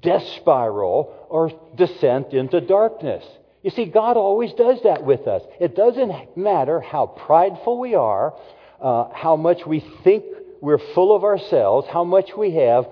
[0.00, 3.24] death spiral or descent into darkness.
[3.62, 5.42] You see, God always does that with us.
[5.58, 8.34] It doesn't matter how prideful we are,
[8.80, 10.24] uh, how much we think
[10.60, 12.86] we're full of ourselves, how much we have.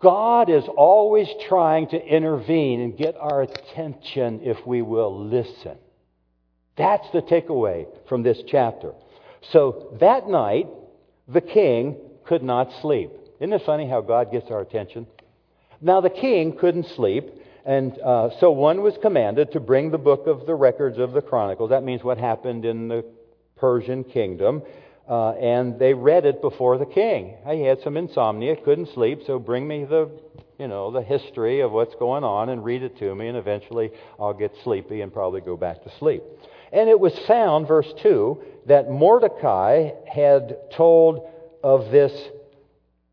[0.00, 5.76] God is always trying to intervene and get our attention if we will listen.
[6.76, 8.92] That's the takeaway from this chapter.
[9.50, 10.68] So that night,
[11.28, 13.10] the king could not sleep.
[13.40, 15.06] Isn't it funny how God gets our attention?
[15.84, 17.28] Now, the king couldn't sleep,
[17.64, 21.20] and uh, so one was commanded to bring the book of the records of the
[21.20, 21.70] Chronicles.
[21.70, 23.04] That means what happened in the
[23.56, 24.62] Persian kingdom.
[25.08, 27.36] Uh, and they read it before the king.
[27.50, 30.08] He had some insomnia, couldn't sleep, so bring me the,
[30.60, 33.90] you know, the history of what's going on and read it to me, and eventually
[34.20, 36.22] I'll get sleepy and probably go back to sleep.
[36.72, 41.28] And it was found, verse 2, that Mordecai had told
[41.64, 42.12] of this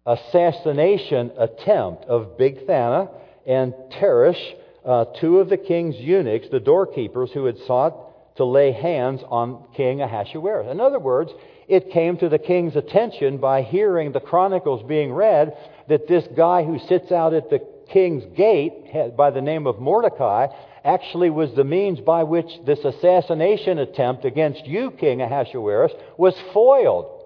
[0.10, 3.10] assassination attempt of Bigthana
[3.46, 4.42] and Teresh,
[4.86, 9.66] uh, two of the king's eunuchs, the doorkeepers, who had sought to lay hands on
[9.76, 10.72] King Ahasuerus.
[10.72, 11.32] In other words,
[11.68, 15.56] it came to the king's attention by hearing the chronicles being read
[15.88, 17.60] that this guy who sits out at the
[17.92, 20.48] king's gate by the name of Mordecai
[20.84, 27.19] actually was the means by which this assassination attempt against you, King Ahasuerus, was foiled.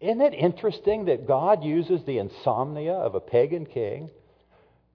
[0.00, 4.10] Isn't it interesting that God uses the insomnia of a pagan king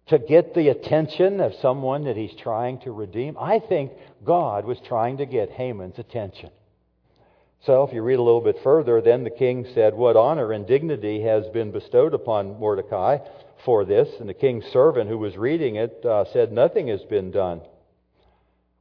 [0.08, 3.38] to get the attention of someone that he's trying to redeem?
[3.38, 3.92] I think
[4.24, 6.52] God was trying to get Haman's attention.
[7.66, 10.68] So, if you read a little bit further, then the king said, What honor and
[10.68, 13.20] dignity has been bestowed upon Mordecai
[13.64, 14.10] for this?
[14.20, 17.62] And the king's servant who was reading it uh, said, Nothing has been done.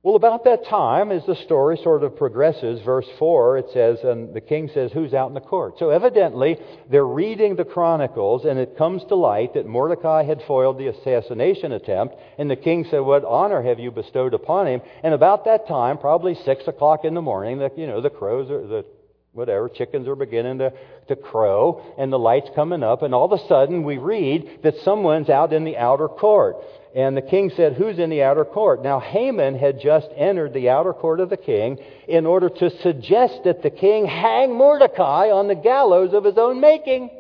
[0.05, 4.35] Well, about that time, as the story sort of progresses, verse 4, it says, and
[4.35, 5.79] the king says, Who's out in the court?
[5.79, 6.59] So evidently,
[6.91, 11.71] they're reading the Chronicles, and it comes to light that Mordecai had foiled the assassination
[11.71, 14.83] attempt, and the king said, What honor have you bestowed upon him?
[15.05, 18.51] And about that time, probably 6 o'clock in the morning, the, you know, the crows
[18.51, 18.85] are, the
[19.31, 20.73] whatever, chickens are beginning to,
[21.09, 24.75] to crow, and the light's coming up, and all of a sudden we read that
[24.79, 26.57] someone's out in the outer court.
[26.95, 28.83] And the king said, Who's in the outer court?
[28.83, 33.45] Now, Haman had just entered the outer court of the king in order to suggest
[33.45, 37.11] that the king hang Mordecai on the gallows of his own making.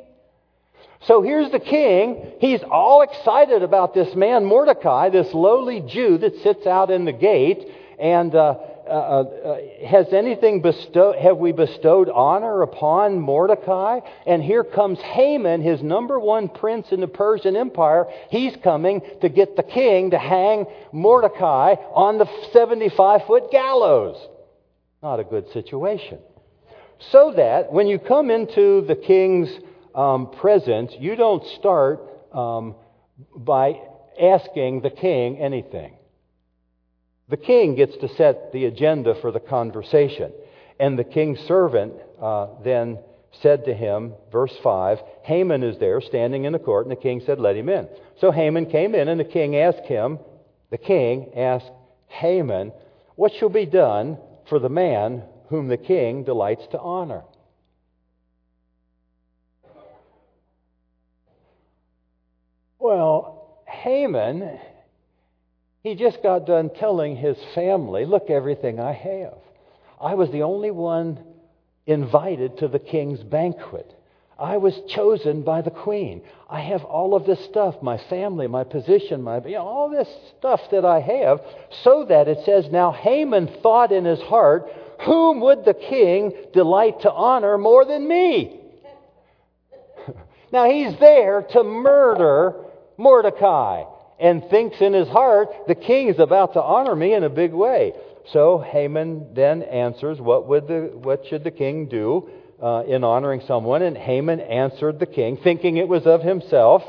[1.07, 2.35] So here's the king.
[2.39, 7.13] He's all excited about this man, Mordecai, this lowly Jew that sits out in the
[7.13, 7.67] gate.
[7.99, 8.59] And uh,
[8.93, 14.01] uh, uh, has anything bestowed, have we bestowed honor upon Mordecai?
[14.27, 18.07] And here comes Haman, his number one prince in the Persian Empire.
[18.29, 24.17] He's coming to get the king to hang Mordecai on the 75 foot gallows.
[25.03, 26.19] Not a good situation.
[27.11, 29.49] So that when you come into the king's
[29.95, 32.01] um, presence, you don't start
[32.33, 32.75] um,
[33.35, 33.81] by
[34.21, 35.95] asking the king anything.
[37.29, 40.33] The king gets to set the agenda for the conversation.
[40.79, 42.99] And the king's servant uh, then
[43.41, 47.23] said to him, verse 5, Haman is there standing in the court, and the king
[47.25, 47.89] said, Let him in.
[48.21, 50.19] So Haman came in, and the king asked him,
[50.71, 51.71] the king asked
[52.09, 52.73] Haman,
[53.15, 57.23] What shall be done for the man whom the king delights to honor?
[62.79, 64.59] Well, Haman
[65.83, 69.39] he just got done telling his family, Look, everything I have.
[70.01, 71.19] I was the only one
[71.87, 73.93] invited to the king's banquet.
[74.39, 76.23] I was chosen by the queen.
[76.49, 80.09] I have all of this stuff my family, my position, my, you know, all this
[80.39, 81.41] stuff that I have,
[81.83, 84.71] so that it says, Now Haman thought in his heart,
[85.05, 88.61] Whom would the king delight to honor more than me?
[90.53, 92.55] now he's there to murder
[92.97, 93.85] Mordecai
[94.23, 97.53] and thinks in his heart, the king is about to honor me in a big
[97.53, 97.93] way.
[98.33, 102.31] So Haman then answers, what, would the, what should the king do
[102.63, 103.83] uh, in honoring someone?
[103.83, 106.83] And Haman answered the king, thinking it was of himself.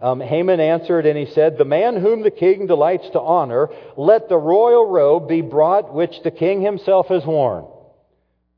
[0.00, 4.28] Um, Haman answered and he said, The man whom the king delights to honor, let
[4.28, 7.66] the royal robe be brought which the king himself has worn.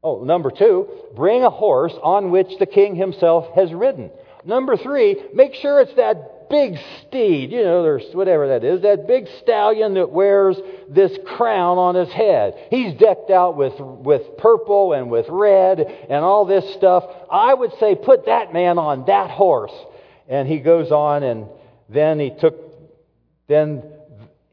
[0.02, 0.86] Oh, number two,
[1.16, 4.10] bring a horse on which the king himself has ridden.
[4.44, 9.06] Number three, make sure it's that big steed, you know, there's whatever that is, that
[9.06, 10.56] big stallion that wears
[10.88, 12.54] this crown on his head.
[12.70, 17.04] He's decked out with, with purple and with red and all this stuff.
[17.30, 19.74] I would say put that man on that horse.
[20.28, 21.46] And he goes on and
[21.88, 22.54] then he took,
[23.46, 23.82] then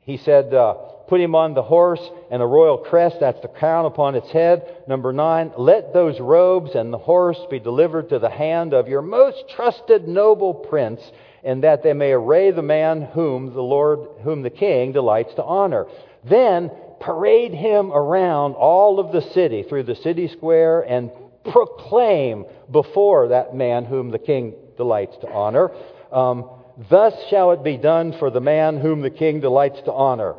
[0.01, 0.75] he said, uh,
[1.07, 4.83] put him on the horse and a royal crest, that's the crown upon its head.
[4.87, 9.01] Number nine, let those robes and the horse be delivered to the hand of your
[9.01, 11.01] most trusted noble prince,
[11.45, 15.43] and that they may array the man whom the Lord, whom the king delights to
[15.43, 15.85] honor.
[16.27, 21.11] Then parade him around all of the city, through the city square, and
[21.51, 25.69] proclaim before that man whom the king delights to honor.
[26.11, 26.49] Um,
[26.89, 30.35] Thus shall it be done for the man whom the king delights to honor.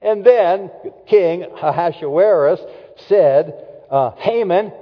[0.00, 0.70] And then
[1.06, 2.60] King Ahasuerus
[3.08, 3.52] said,
[3.90, 4.72] uh, Haman,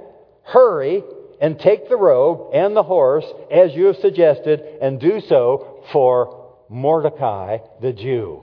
[0.43, 1.03] hurry
[1.39, 6.55] and take the robe and the horse as you have suggested, and do so for
[6.69, 8.41] Mordecai the Jew.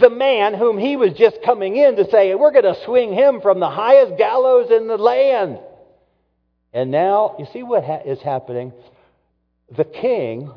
[0.00, 3.40] The man whom he was just coming in to say, We're going to swing him
[3.40, 5.58] from the highest gallows in the land.
[6.72, 8.72] And now, you see what ha- is happening?
[9.74, 10.50] The king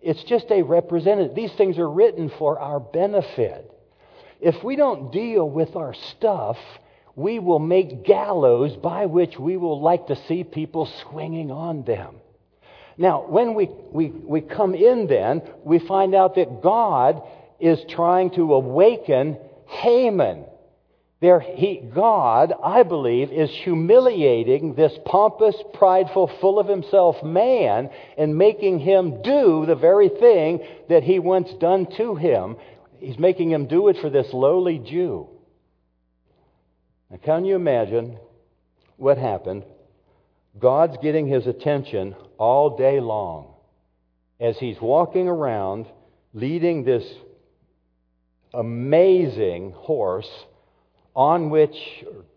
[0.00, 1.34] it's just a representative.
[1.34, 3.70] These things are written for our benefit.
[4.40, 6.56] If we don't deal with our stuff,
[7.18, 12.14] we will make gallows by which we will like to see people swinging on them.
[12.96, 17.20] Now, when we, we, we come in, then, we find out that God
[17.58, 20.44] is trying to awaken Haman.
[21.20, 28.38] There, he, God, I believe, is humiliating this pompous, prideful, full of himself man and
[28.38, 32.56] making him do the very thing that he once done to him.
[33.00, 35.28] He's making him do it for this lowly Jew.
[37.10, 38.18] Now, can you imagine
[38.96, 39.64] what happened?
[40.58, 43.54] God's getting his attention all day long
[44.40, 45.86] as he's walking around
[46.34, 47.04] leading this
[48.54, 50.28] amazing horse
[51.14, 51.74] on which,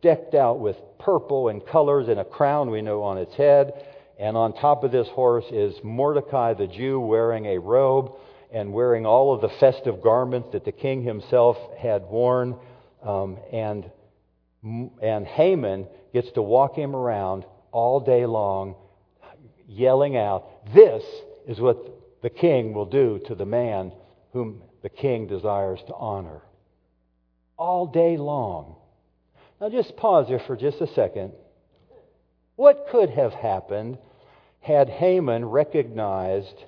[0.01, 3.74] decked out with purple and colors and a crown we know on its head.
[4.19, 8.13] And on top of this horse is Mordecai the Jew wearing a robe
[8.51, 12.55] and wearing all of the festive garments that the king himself had worn.
[13.03, 13.89] Um, and,
[14.64, 18.76] and Haman gets to walk him around all day long,
[19.68, 21.03] yelling out, This
[21.47, 21.78] is what
[22.22, 23.91] the king will do to the man
[24.34, 26.41] whom the king desires to honor
[27.57, 28.76] all day long.
[29.59, 31.34] Now, just pause here for just a second.
[32.55, 33.99] What could have happened
[34.59, 36.66] had Haman recognized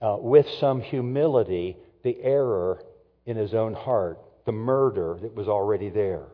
[0.00, 2.82] uh, with some humility the error
[3.26, 6.26] in his own heart, the murder that was already there?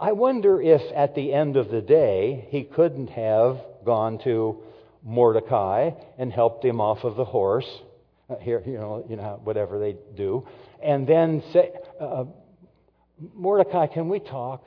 [0.00, 4.62] I wonder if at the end of the day he couldn't have gone to
[5.04, 7.68] Mordecai and helped him off of the horse.
[8.30, 10.46] Uh, here, you know, you know, whatever they do,
[10.82, 11.70] and then say,
[12.00, 12.24] uh,
[13.34, 14.64] Mordecai, can we talk?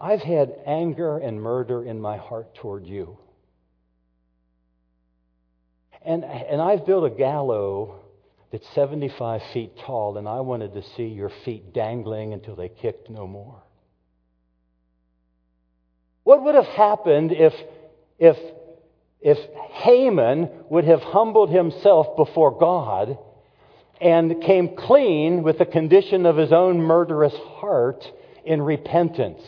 [0.00, 3.18] I've had anger and murder in my heart toward you.
[6.04, 8.03] And, and I've built a gallows
[8.54, 13.10] that's 75 feet tall, and I wanted to see your feet dangling until they kicked
[13.10, 13.60] no more.
[16.22, 17.52] What would have happened if,
[18.20, 18.36] if,
[19.20, 19.38] if
[19.82, 23.18] Haman would have humbled himself before God
[24.00, 28.04] and came clean with the condition of his own murderous heart
[28.44, 29.42] in repentance.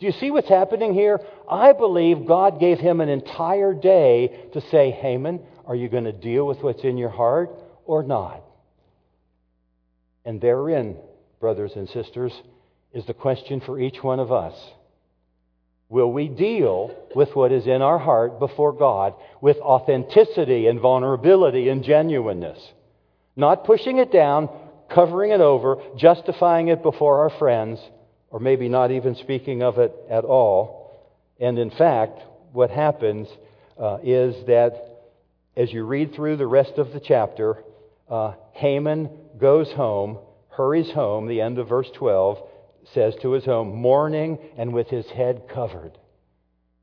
[0.00, 1.18] Do you see what's happening here?
[1.50, 6.12] I believe God gave him an entire day to say, Haman, are you going to
[6.12, 7.48] deal with what's in your heart
[7.86, 8.42] or not?
[10.24, 10.96] And therein,
[11.40, 12.32] brothers and sisters,
[12.92, 14.54] is the question for each one of us.
[15.88, 21.68] Will we deal with what is in our heart before God with authenticity and vulnerability
[21.68, 22.58] and genuineness?
[23.36, 24.48] Not pushing it down,
[24.88, 27.78] covering it over, justifying it before our friends,
[28.30, 31.12] or maybe not even speaking of it at all.
[31.38, 32.20] And in fact,
[32.52, 33.28] what happens
[33.78, 34.94] uh, is that
[35.56, 37.62] as you read through the rest of the chapter,
[38.08, 40.18] uh, Haman goes home,
[40.50, 42.38] hurries home, the end of verse 12
[42.92, 45.96] says to his home, mourning and with his head covered.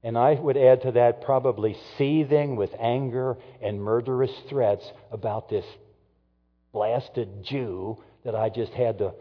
[0.03, 5.65] And I would add to that probably seething with anger and murderous threats about this
[6.71, 9.13] blasted Jew that I just had to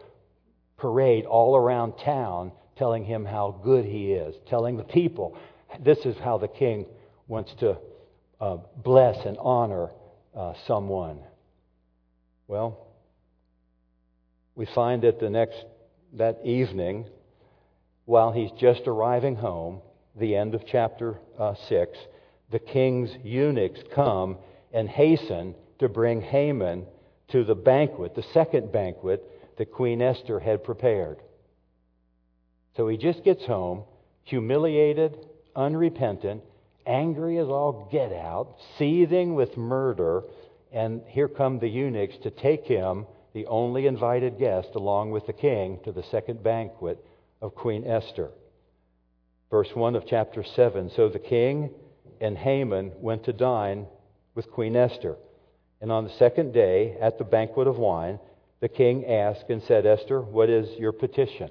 [0.77, 5.37] parade all around town telling him how good he is, telling the people
[5.79, 6.85] this is how the king
[7.27, 7.77] wants to
[8.39, 9.91] uh, bless and honor
[10.35, 11.19] uh, someone.
[12.51, 12.77] Well,
[14.55, 15.63] we find that the next
[16.17, 17.05] that evening,
[18.03, 19.79] while he's just arriving home,
[20.19, 21.97] the end of chapter uh, six,
[22.51, 24.37] the king's eunuchs come
[24.73, 26.87] and hasten to bring Haman
[27.29, 29.23] to the banquet, the second banquet
[29.57, 31.19] that Queen Esther had prepared.
[32.75, 33.85] So he just gets home,
[34.23, 35.15] humiliated,
[35.55, 36.43] unrepentant,
[36.85, 40.23] angry as all get out, seething with murder,
[40.71, 45.33] and here come the eunuchs to take him, the only invited guest, along with the
[45.33, 47.03] king, to the second banquet
[47.41, 48.29] of Queen Esther.
[49.49, 51.71] Verse 1 of chapter 7 So the king
[52.21, 53.85] and Haman went to dine
[54.35, 55.17] with Queen Esther.
[55.81, 58.19] And on the second day, at the banquet of wine,
[58.61, 61.49] the king asked and said, Esther, what is your petition?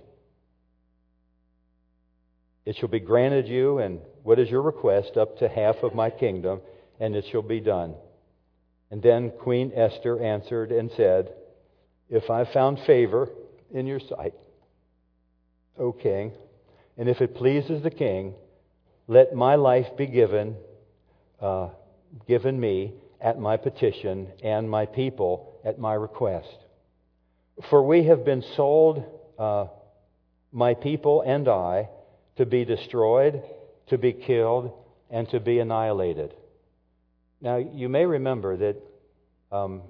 [2.64, 5.16] It shall be granted you, and what is your request?
[5.16, 6.60] Up to half of my kingdom,
[7.00, 7.94] and it shall be done.
[8.91, 11.32] And then Queen Esther answered and said,
[12.09, 13.28] If I found favor
[13.72, 14.34] in your sight,
[15.78, 16.32] O king,
[16.99, 18.34] and if it pleases the king,
[19.07, 20.57] let my life be given,
[21.41, 21.68] uh,
[22.26, 26.57] given me at my petition, and my people at my request.
[27.68, 29.05] For we have been sold,
[29.38, 29.66] uh,
[30.53, 31.88] my people and I,
[32.36, 33.43] to be destroyed,
[33.88, 34.72] to be killed,
[35.11, 36.34] and to be annihilated.
[37.41, 38.76] Now, you may remember that
[39.51, 39.82] um,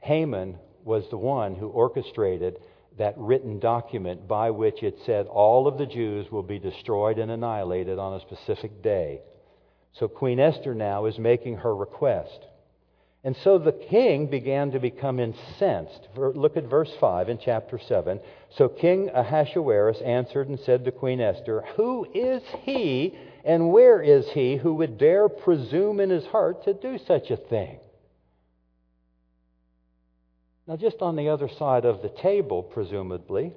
[0.00, 2.58] Haman was the one who orchestrated
[2.98, 7.30] that written document by which it said all of the Jews will be destroyed and
[7.30, 9.20] annihilated on a specific day.
[9.92, 12.46] So Queen Esther now is making her request.
[13.24, 16.08] And so the king began to become incensed.
[16.16, 18.20] Look at verse 5 in chapter 7.
[18.56, 24.28] So King Ahasuerus answered and said to Queen Esther, Who is he and where is
[24.30, 27.78] he who would dare presume in his heart to do such a thing?
[30.66, 33.54] Now, just on the other side of the table, presumably,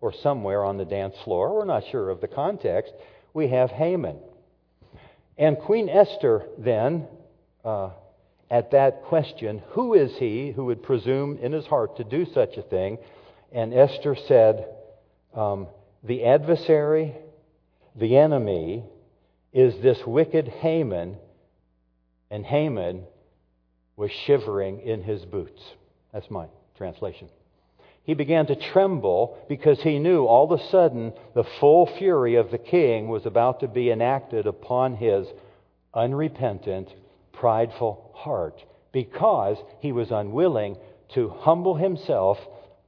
[0.00, 2.94] or somewhere on the dance floor, we're not sure of the context,
[3.34, 4.18] we have Haman.
[5.36, 7.06] And Queen Esther then,
[7.64, 7.90] uh,
[8.50, 12.56] at that question, who is he who would presume in his heart to do such
[12.56, 12.98] a thing?
[13.52, 14.66] And Esther said,
[15.34, 15.66] um,
[16.02, 17.14] The adversary,
[17.96, 18.84] the enemy,
[19.54, 21.16] is this wicked Haman,
[22.30, 23.04] and Haman
[23.96, 25.62] was shivering in his boots.
[26.12, 26.46] That's my
[26.76, 27.28] translation.
[28.02, 32.50] He began to tremble because he knew all of a sudden the full fury of
[32.50, 35.26] the king was about to be enacted upon his
[35.94, 36.92] unrepentant,
[37.32, 40.76] prideful heart because he was unwilling
[41.14, 42.38] to humble himself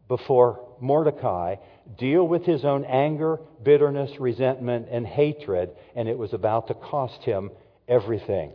[0.09, 1.57] before Mordecai,
[1.99, 7.22] deal with his own anger, bitterness, resentment, and hatred, and it was about to cost
[7.22, 7.51] him
[7.89, 8.53] everything.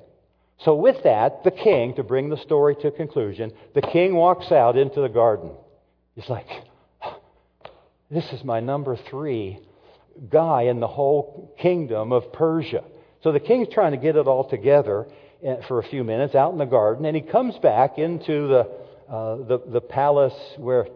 [0.60, 4.78] So, with that, the king, to bring the story to conclusion, the king walks out
[4.78, 5.52] into the garden.
[6.16, 6.48] He's like,
[8.12, 9.60] This is my number three
[10.30, 12.84] guy in the whole kingdom of Persia.
[13.24, 15.08] So the king's trying to get it all together
[15.44, 18.60] eh, for a few minutes out in the garden, and he comes back into the,
[19.10, 20.88] uh, the, the, palace where,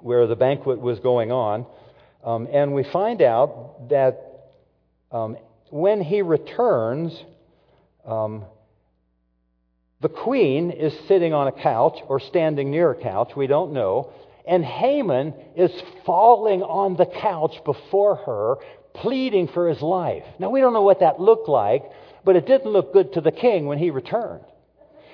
[0.00, 1.66] where the banquet was going on.
[2.24, 4.48] Um, and we find out that
[5.12, 5.36] um,
[5.70, 7.18] when he returns,
[8.04, 8.44] um,
[10.00, 14.12] the queen is sitting on a couch or standing near a couch, we don't know,
[14.46, 15.72] and Haman is
[16.04, 18.56] falling on the couch before her,
[18.94, 20.24] pleading for his life.
[20.38, 21.82] Now, we don't know what that looked like,
[22.24, 24.44] but it didn't look good to the king when he returned.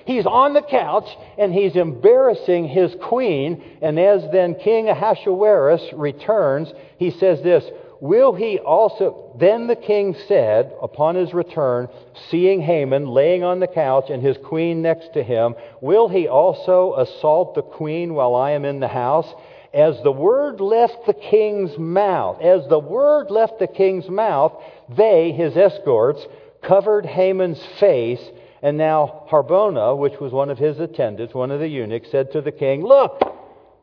[0.05, 3.63] He's on the couch and he's embarrassing his queen.
[3.81, 7.65] And as then King Ahasuerus returns, he says this
[8.01, 9.37] Will he also?
[9.39, 11.89] Then the king said, upon his return,
[12.31, 16.95] seeing Haman laying on the couch and his queen next to him, Will he also
[16.95, 19.33] assault the queen while I am in the house?
[19.73, 24.53] As the word left the king's mouth, as the word left the king's mouth,
[24.89, 26.27] they, his escorts,
[26.61, 28.21] covered Haman's face.
[28.63, 32.41] And now Harbona, which was one of his attendants, one of the eunuchs, said to
[32.41, 33.21] the king, Look,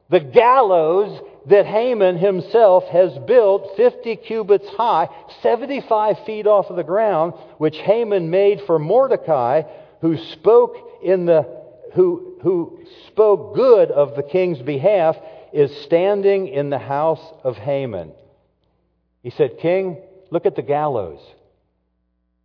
[0.10, 5.10] the gallows that Haman himself has built 50 cubits high,
[5.42, 9.64] 75 feet off of the ground, which Haman made for Mordecai,
[10.02, 11.60] who spoke in the
[11.94, 15.18] who, who spoke good of the king's behalf,
[15.52, 18.12] is standing in the house of Haman.
[19.24, 19.98] He said, King,
[20.30, 21.20] look at the gallows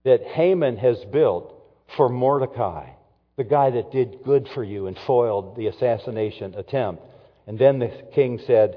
[0.04, 1.53] that Haman has built
[1.96, 2.90] for Mordecai,
[3.36, 7.02] the guy that did good for you and foiled the assassination attempt.
[7.46, 8.76] And then the king said,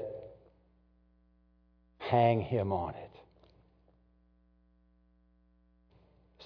[1.98, 3.10] Hang him on it.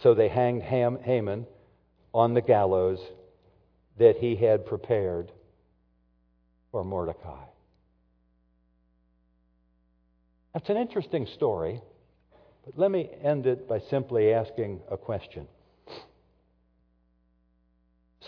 [0.03, 1.47] So they hanged Haman
[2.13, 2.99] on the gallows
[3.99, 5.31] that he had prepared
[6.73, 7.45] for Mordecai.
[10.53, 11.81] That's an interesting story,
[12.65, 15.47] but let me end it by simply asking a question.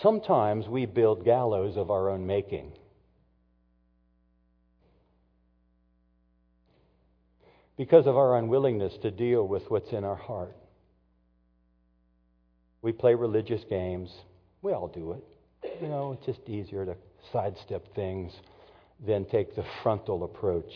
[0.01, 2.73] Sometimes we build gallows of our own making.
[7.77, 10.55] because of our unwillingness to deal with what's in our heart.
[12.81, 14.09] We play religious games.
[14.61, 15.23] We all do it.
[15.81, 16.95] You know, it's just easier to
[17.33, 18.31] sidestep things
[19.05, 20.71] than take the frontal approach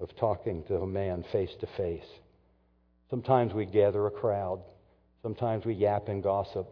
[0.00, 2.04] of talking to a man face to face.
[3.10, 4.60] Sometimes we gather a crowd.
[5.22, 6.68] Sometimes we yap and gossip.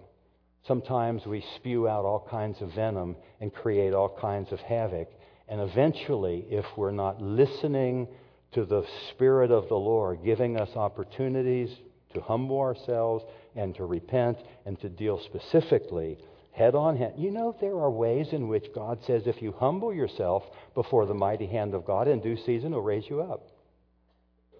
[0.67, 5.09] Sometimes we spew out all kinds of venom and create all kinds of havoc.
[5.49, 8.09] And eventually, if we're not listening
[8.53, 11.71] to the Spirit of the Lord, giving us opportunities
[12.15, 13.25] to humble ourselves
[13.57, 16.19] and to repent and to deal specifically
[16.53, 17.15] head on head.
[17.17, 20.45] You know, there are ways in which God says if you humble yourself
[20.75, 23.49] before the mighty hand of God in due season, He'll raise you up.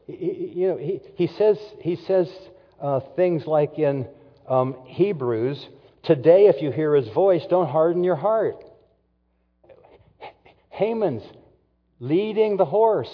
[0.09, 2.29] You know, He, he says, he says
[2.81, 4.09] uh, things like in
[4.49, 5.65] um, Hebrews,
[6.03, 8.57] today if you hear His voice, don't harden your heart.
[10.71, 11.23] Haman's
[12.01, 13.11] leading the horse.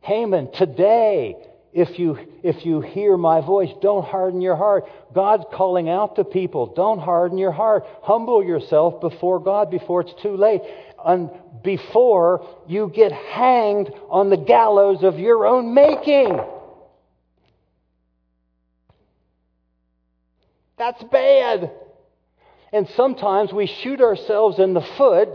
[0.00, 1.36] Haman, today,
[1.72, 4.84] if you, if you hear my voice, don't harden your heart.
[5.14, 6.72] God's calling out to people.
[6.74, 7.84] Don't harden your heart.
[8.02, 10.62] Humble yourself before God before it's too late.
[11.04, 11.30] And
[11.62, 16.40] before you get hanged on the gallows of your own making.
[20.78, 21.70] That's bad.
[22.72, 25.28] And sometimes we shoot ourselves in the foot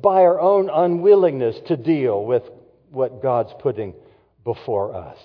[0.00, 2.42] by our own unwillingness to deal with
[2.90, 3.94] what God's putting
[4.44, 5.18] before us.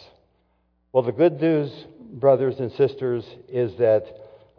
[0.91, 4.05] Well, the good news, brothers and sisters, is that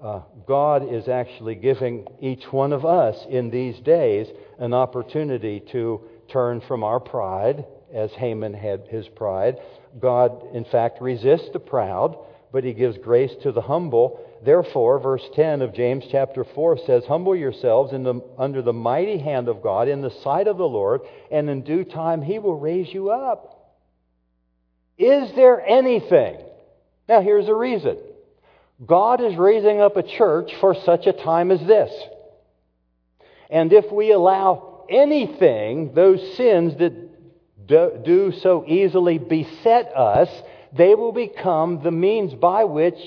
[0.02, 4.26] uh, God is actually giving each one of us in these days
[4.59, 9.59] an opportunity to turn from our pride, as Haman had his pride.
[10.00, 12.18] God, in fact, resists the proud,
[12.52, 14.20] but he gives grace to the humble.
[14.45, 19.49] Therefore, verse 10 of James chapter 4 says, Humble yourselves the, under the mighty hand
[19.49, 22.92] of God in the sight of the Lord, and in due time he will raise
[22.92, 23.78] you up.
[24.99, 26.36] Is there anything?
[27.09, 27.97] Now, here's the reason
[28.84, 31.92] God is raising up a church for such a time as this.
[33.49, 36.92] And if we allow anything, those sins that
[37.66, 40.28] do so easily beset us,
[40.76, 42.99] they will become the means by which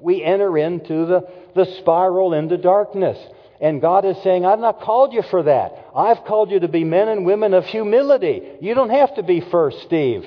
[0.00, 3.18] we enter into the, the spiral into darkness.
[3.60, 5.86] And God is saying, I've not called you for that.
[5.94, 8.42] I've called you to be men and women of humility.
[8.60, 10.26] You don't have to be first, Steve.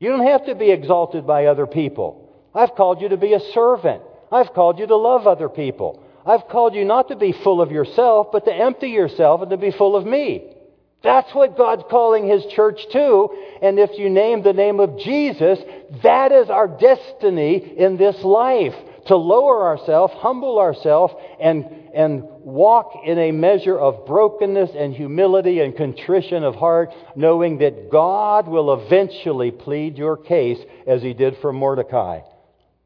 [0.00, 2.48] You don't have to be exalted by other people.
[2.54, 4.02] I've called you to be a servant.
[4.32, 6.02] I've called you to love other people.
[6.24, 9.56] I've called you not to be full of yourself, but to empty yourself and to
[9.56, 10.54] be full of me.
[11.02, 13.28] That's what God's calling His church to.
[13.62, 15.58] And if you name the name of Jesus,
[16.02, 18.74] that is our destiny in this life
[19.06, 25.60] to lower ourselves, humble ourselves, and, and walk in a measure of brokenness and humility
[25.60, 31.36] and contrition of heart, knowing that God will eventually plead your case as he did
[31.40, 32.20] for Mordecai.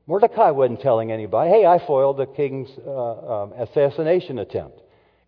[0.07, 4.81] Mordecai wasn't telling anybody, hey, I foiled the king's uh, um, assassination attempt.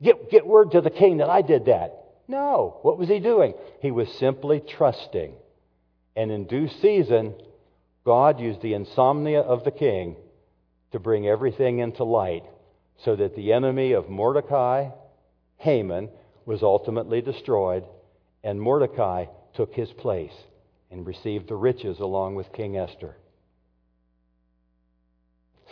[0.03, 2.03] Get, get word to the king that I did that.
[2.27, 2.79] No.
[2.83, 3.55] What was he doing?
[3.81, 5.35] He was simply trusting.
[6.16, 7.35] And in due season,
[8.05, 10.16] God used the insomnia of the king
[10.93, 12.45] to bring everything into light
[12.99, 14.91] so that the enemy of Mordecai,
[15.57, 16.09] Haman,
[16.47, 17.85] was ultimately destroyed,
[18.43, 20.35] and Mordecai took his place
[20.91, 23.16] and received the riches along with King Esther.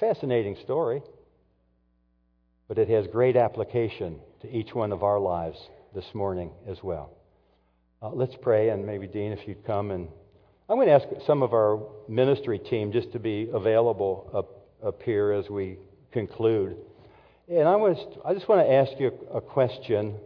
[0.00, 1.03] Fascinating story,
[2.66, 5.59] but it has great application to each one of our lives
[5.95, 7.11] this morning as well.
[8.01, 10.09] Uh, let's pray, and maybe Dean, if you'd come and
[10.68, 15.03] I'm going to ask some of our ministry team just to be available up up
[15.03, 15.78] here as we
[16.12, 16.76] conclude.
[17.49, 20.16] And I, was, I just want to ask you a question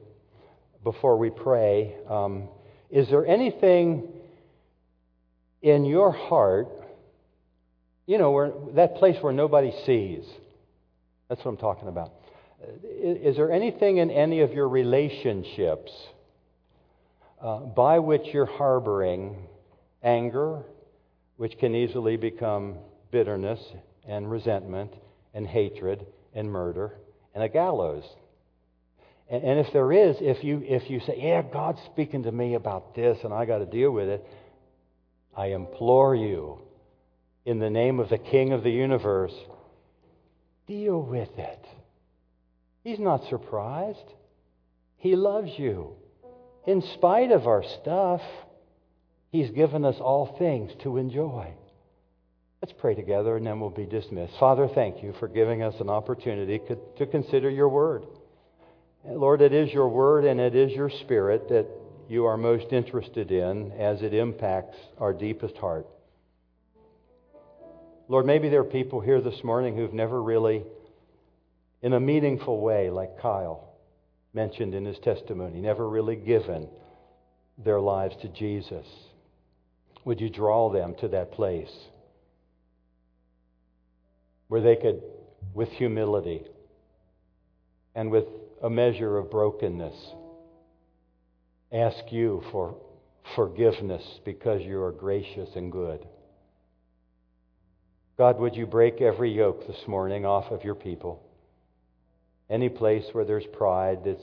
[0.83, 1.95] before we pray.
[2.09, 2.49] Um,
[2.91, 4.09] is there anything
[5.63, 6.69] in your heart,
[8.07, 10.25] you know, where, that place where nobody sees?
[11.29, 12.13] That's what I'm talking about.
[12.83, 15.93] Is, there anything in any of your relationships
[17.41, 19.47] uh, by which you're harboring
[20.03, 20.63] anger,
[21.37, 22.77] which can easily become
[23.11, 23.61] bitterness
[24.09, 24.93] and resentment
[25.35, 26.95] and hatred and murder
[27.35, 28.05] and a gallows.
[29.29, 32.55] And, and if there is, if you, if you say, Yeah, God's speaking to me
[32.55, 34.27] about this and I got to deal with it,
[35.37, 36.63] I implore you,
[37.45, 39.35] in the name of the King of the universe,
[40.67, 41.65] deal with it.
[42.87, 44.15] He's not surprised.
[44.99, 45.95] He loves you.
[46.69, 48.21] In spite of our stuff,
[49.33, 51.49] He's given us all things to enjoy.
[52.63, 54.35] Let's pray together and then we'll be dismissed.
[54.39, 56.61] Father, thank you for giving us an opportunity
[56.99, 58.05] to consider your word.
[59.05, 61.67] Lord, it is your word and it is your spirit that
[62.09, 65.89] you are most interested in as it impacts our deepest heart.
[68.07, 70.63] Lord, maybe there are people here this morning who've never really,
[71.83, 73.75] in a meaningful way, like Kyle,
[74.33, 76.69] mentioned in his testimony, never really given
[77.59, 78.87] their lives to Jesus.
[80.05, 81.73] Would you draw them to that place
[84.49, 85.03] where they could,
[85.55, 86.43] with humility
[87.95, 88.27] and with
[88.63, 89.97] a measure of brokenness,
[91.73, 92.77] ask you for
[93.35, 96.07] forgiveness because you are gracious and good?
[98.17, 101.26] God, would you break every yoke this morning off of your people?
[102.49, 104.23] Any place where there's pride that's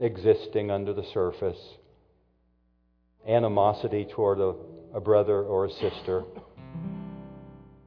[0.00, 1.58] existing under the surface,
[3.26, 4.54] animosity toward a,
[4.94, 6.24] a brother or a sister,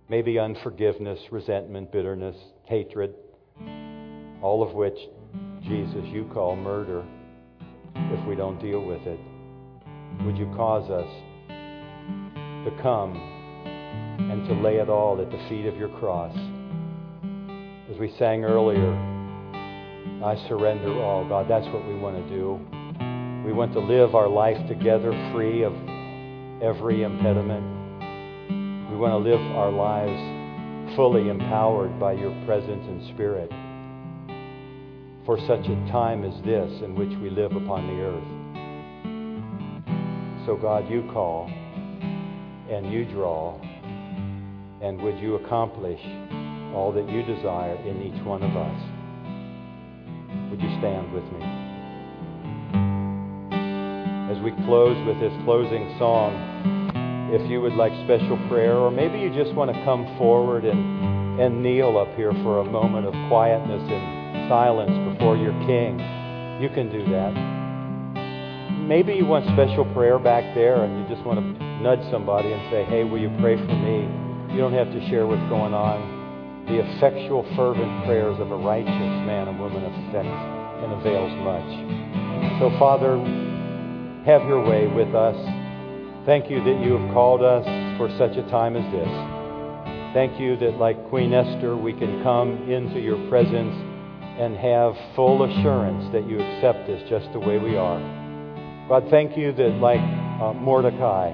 [0.09, 3.13] maybe unforgiveness, resentment, bitterness, hatred,
[4.41, 4.97] all of which,
[5.63, 7.05] Jesus, you call murder
[7.95, 9.19] if we don't deal with it.
[10.25, 11.09] Would you cause us
[12.65, 13.13] to come
[14.19, 16.35] and to lay it all at the feet of your cross?
[17.91, 18.93] As we sang earlier,
[20.23, 21.27] I surrender all.
[21.27, 22.59] God, that's what we want to do.
[23.43, 25.73] We want to live our life together free of
[26.61, 27.65] every impediment.
[28.91, 33.49] We want to live our lives fully empowered by your presence and spirit
[35.25, 38.29] for such a time as this in which we live upon the earth.
[40.45, 41.47] So, God, you call
[42.69, 43.59] and you draw,
[44.79, 45.99] and would you accomplish
[46.73, 48.79] all that you desire in each one of us.
[50.51, 51.41] Would you stand with me?
[54.29, 56.33] As we close with this closing song,
[57.33, 61.39] if you would like special prayer, or maybe you just want to come forward and,
[61.39, 65.97] and kneel up here for a moment of quietness and silence before your King,
[66.61, 67.33] you can do that.
[68.85, 72.61] Maybe you want special prayer back there and you just want to nudge somebody and
[72.71, 74.09] say, hey, will you pray for me?
[74.53, 76.18] You don't have to share what's going on
[76.69, 80.41] the effectual, fervent prayers of a righteous man and woman affects
[80.85, 81.69] and avails much.
[82.61, 83.17] So, Father,
[84.25, 85.35] have your way with us.
[86.25, 87.65] Thank you that you have called us
[87.97, 89.09] for such a time as this.
[90.13, 93.73] Thank you that, like Queen Esther, we can come into your presence
[94.37, 97.99] and have full assurance that you accept us just the way we are.
[98.87, 101.33] God, thank you that, like uh, Mordecai,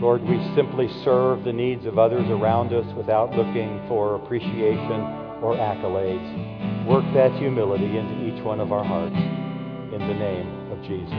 [0.00, 5.00] Lord, we simply serve the needs of others around us without looking for appreciation
[5.40, 6.86] or accolades.
[6.86, 11.14] Work that humility into each one of our hearts in the name of Jesus.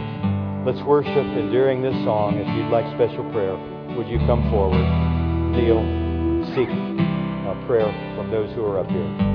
[0.65, 3.55] Let's worship, and during this song, if you'd like special prayer,
[3.95, 4.83] would you come forward,
[5.55, 5.79] kneel,
[6.53, 9.34] seek a prayer from those who are up here.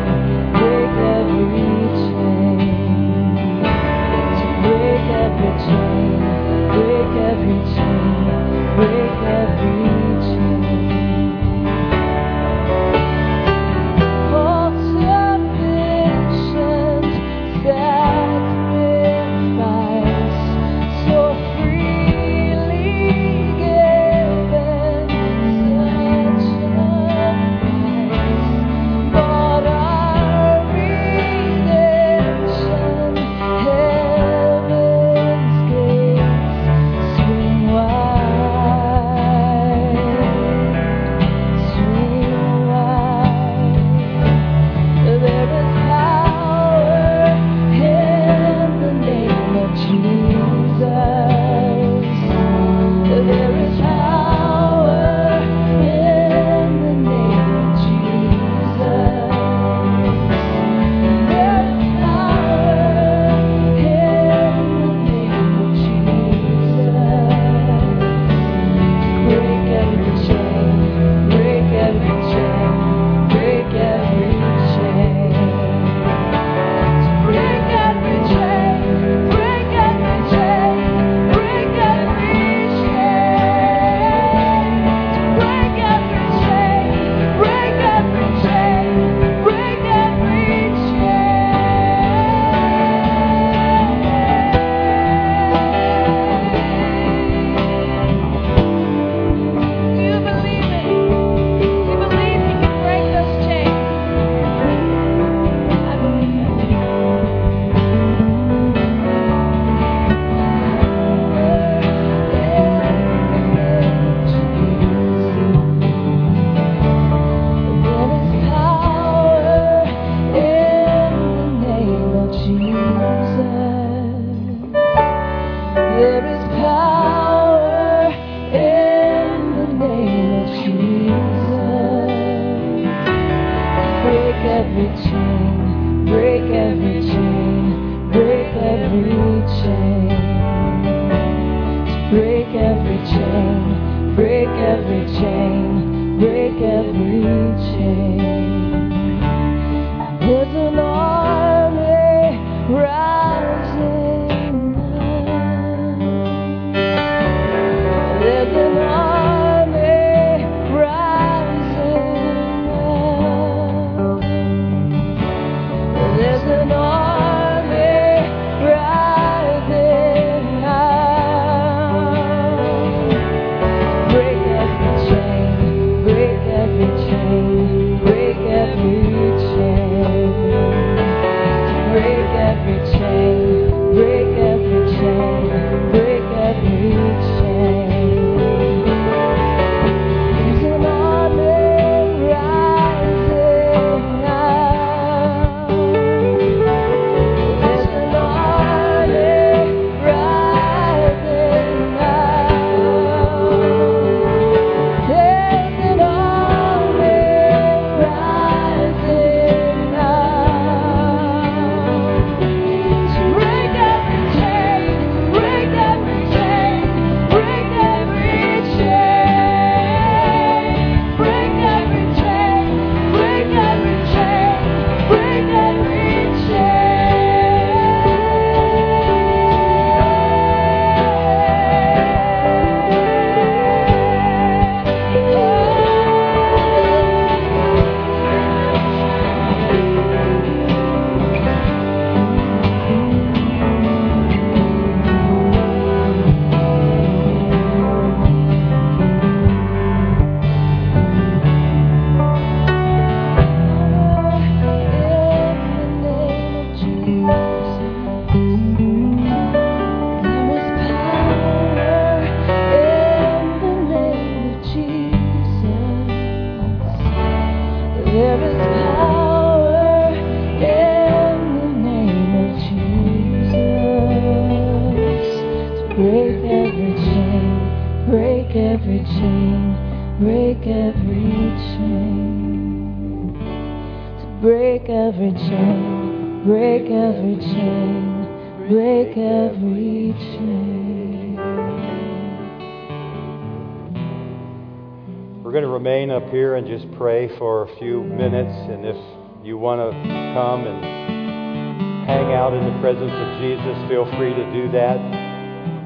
[297.01, 298.53] pray for a few minutes.
[298.69, 298.95] And if
[299.43, 299.89] you want to
[300.37, 305.01] come and hang out in the presence of Jesus, feel free to do that.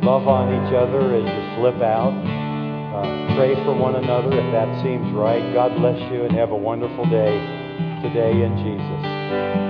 [0.03, 2.11] Love on each other as you slip out.
[2.11, 5.53] Uh, pray for one another if that seems right.
[5.53, 7.39] God bless you and have a wonderful day
[8.03, 9.64] today in Jesus.